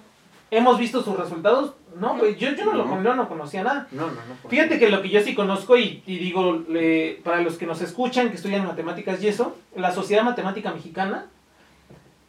[0.51, 1.73] ¿Hemos visto sus resultados?
[1.99, 2.89] No, güey, yo, yo no, Lo, No.
[2.91, 3.87] con- yo no conocía nada.
[3.91, 4.49] No, no, no.
[4.49, 7.81] Fíjate que lo que yo sí conozco y, y digo, le- para los que nos
[7.81, 11.25] escuchan, que estudian matemáticas y eso, la Sociedad Matemática Mexicana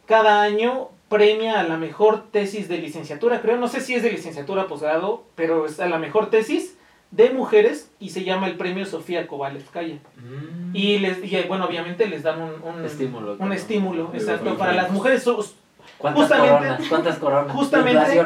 [0.07, 4.11] cada año premia a la mejor tesis de licenciatura, creo, no sé si es de
[4.11, 6.74] licenciatura o posgrado, pero es a la mejor tesis
[7.15, 9.95] de mujeres y se llama el premio Sofía Kovalevskaya.
[10.17, 10.75] Mm.
[10.75, 13.35] Y, les, y bueno, obviamente les dan un, un Estímulo.
[13.39, 15.23] Un estímulo, De exacto, para las mujeres.
[15.97, 16.81] ¿Cuántas justamente- coronas?
[16.89, 17.53] ¿Cuántas coronas?
[17.55, 18.25] justamente-.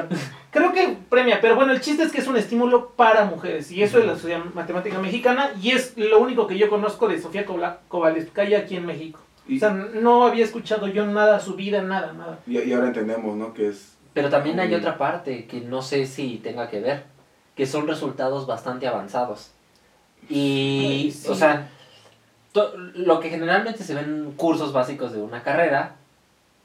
[0.51, 3.83] Creo que premia, pero bueno, el chiste es que es un estímulo para mujeres y
[3.83, 7.45] eso es la Sociedad Matemática Mexicana y es lo único que yo conozco de Sofía
[7.87, 9.19] Kovalevskaya aquí en México.
[9.47, 12.39] Y, O sea, no había escuchado yo nada, su vida, nada, nada.
[12.47, 13.53] y- y ahora entendemos, ¿no?
[13.53, 13.95] Que es...
[14.13, 17.03] Pero también hay otra parte que no sé si tenga que ver,
[17.59, 19.51] que son resultados bastante avanzados.
[20.29, 21.27] Y, Ay, sí.
[21.27, 21.67] o sea,
[22.53, 25.95] to- lo que generalmente se ven en cursos básicos de una carrera,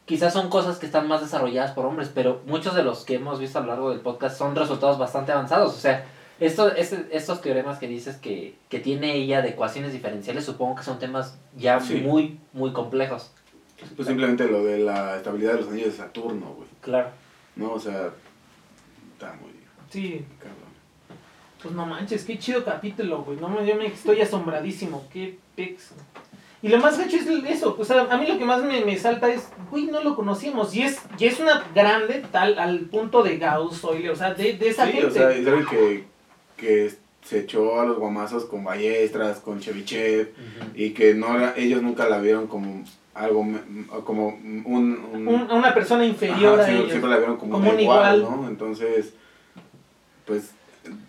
[0.05, 3.41] quizás son cosas que están más desarrolladas por hombres, pero muchos de los que hemos
[3.41, 5.75] visto a lo largo del podcast son resultados bastante avanzados.
[5.75, 6.05] O sea,
[6.39, 10.85] esto, este- estos teoremas que dices que, que tiene ella de ecuaciones diferenciales, supongo que
[10.85, 11.97] son temas ya Sí.
[11.97, 13.33] muy, muy complejos.
[13.97, 16.69] Pues simplemente lo de la estabilidad de los anillos de Saturno, güey.
[16.83, 17.09] Claro.
[17.57, 17.73] ¿No?
[17.73, 18.11] O sea,
[19.15, 19.51] está muy
[19.91, 20.64] Sí, cabrón.
[21.65, 23.39] Pues no manches, qué chido capítulo, güey.
[23.41, 25.91] No, yo me estoy asombradísimo, qué pex.
[26.63, 28.97] Y lo más gacho es eso, o sea, a mí lo que más me, me
[28.97, 30.75] salta es, güey, no lo conocíamos.
[30.75, 34.53] Y es, y es una grande tal al punto de Gauss, Euler, o sea, de,
[34.55, 35.07] de esa Sí, gente.
[35.07, 36.05] o sea, es alguien que,
[36.57, 36.93] que
[37.23, 40.33] se echó a los guamazos con Ballestras, con Chevichev,
[40.75, 42.85] y que no ellos nunca la vieron como
[43.15, 43.61] algo, me-
[44.05, 44.65] como un...
[45.13, 46.89] un- Un- a una persona inferior Ajá, a sí, ellos.
[46.89, 48.41] Siempre la vieron como, como un un igual, igual.
[48.43, 48.49] ¿no?
[48.49, 49.13] Entonces,
[50.25, 50.51] pues,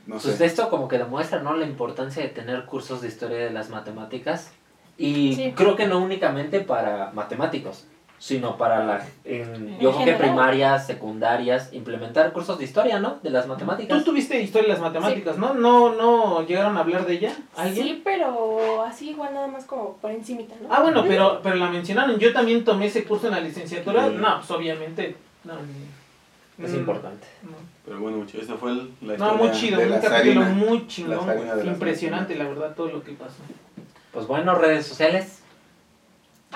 [0.07, 0.45] no Pues sé.
[0.45, 1.55] esto como que demuestra, ¿no?
[1.55, 4.51] La importancia de tener cursos de historia de las matemáticas.
[4.97, 5.53] Y Sí.
[5.55, 7.85] creo que no únicamente para matemáticos,
[8.17, 9.05] sino para la...
[9.25, 13.19] En, En yo creo que primarias, secundarias, implementar cursos de historia, ¿no?
[13.21, 14.05] De las Tú matemáticas.
[14.05, 15.53] tuviste historia de las matemáticas, ¿no?
[15.53, 15.93] ¿no?
[15.93, 17.35] ¿No llegaron a hablar de ella?
[17.57, 17.85] ¿Alguien?
[17.87, 20.69] Sí, pero así igual nada más como por encimita, ¿no?
[20.73, 22.17] Ah, bueno, pero, pero la mencionaron.
[22.17, 24.07] Yo también tomé ese curso en la licenciatura.
[24.07, 24.15] Sí.
[24.15, 25.17] No, pues obviamente.
[25.43, 25.53] No,
[26.61, 27.27] Es mm, importante.
[27.43, 27.51] no.
[27.85, 30.87] Pero bueno, mucho, esa fue el- la No, historia muy chido, de un capítulo muy
[30.87, 33.35] chingón, la impresionante, la verdad, todo lo que pasó.
[34.11, 35.39] Pues bueno, redes sociales.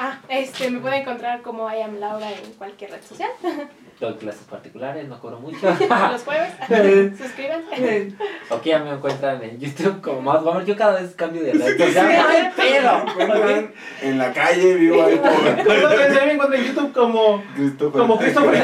[0.01, 3.29] Ah, este, me pueden encontrar como I am Laura en cualquier red social.
[3.99, 5.57] Doy clases particulares, no cobro mucho.
[6.11, 6.53] Los jueves.
[7.17, 8.13] Suscríbanse.
[8.49, 10.65] ok, a mí me encuentran en YouTube como más Gómez.
[10.65, 12.07] Yo cada vez cambio de red social.
[12.17, 13.73] ¡No hay pedo!
[14.01, 17.99] En la calle, vivo ahí por mí me encuentran en YouTube como, Christopher.
[17.99, 18.63] como Christopher.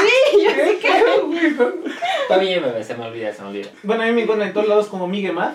[0.00, 0.45] sí, yo.
[2.22, 3.68] Está bien, bebé, se me olvida, se me olvida.
[3.82, 5.54] Bueno, a mí me encuentran en todos lados como Miguel Mar.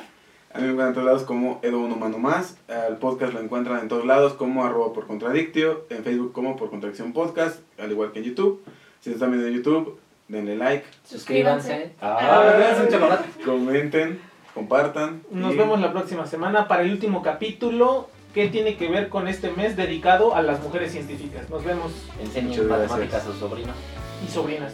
[0.54, 2.58] A mí me encuentran en todos lados como Edo Un Humano Más.
[2.68, 5.86] El podcast lo encuentran en todos lados como arroba por contradictio.
[5.90, 8.64] En Facebook como por contradicción podcast, al igual que en YouTube.
[9.02, 11.94] Si están viendo en YouTube, denle like, Suscríbanse.
[12.02, 14.20] Ah, Ah, un comenten,
[14.54, 15.22] compartan.
[15.32, 19.28] Nos y- vemos la próxima semana para el último capítulo que tiene que ver con
[19.28, 21.50] este mes dedicado a las mujeres científicas.
[21.50, 23.76] Nos vemos Enseñen matemáticas a sus sobrinos.
[24.26, 24.74] y sobrinas.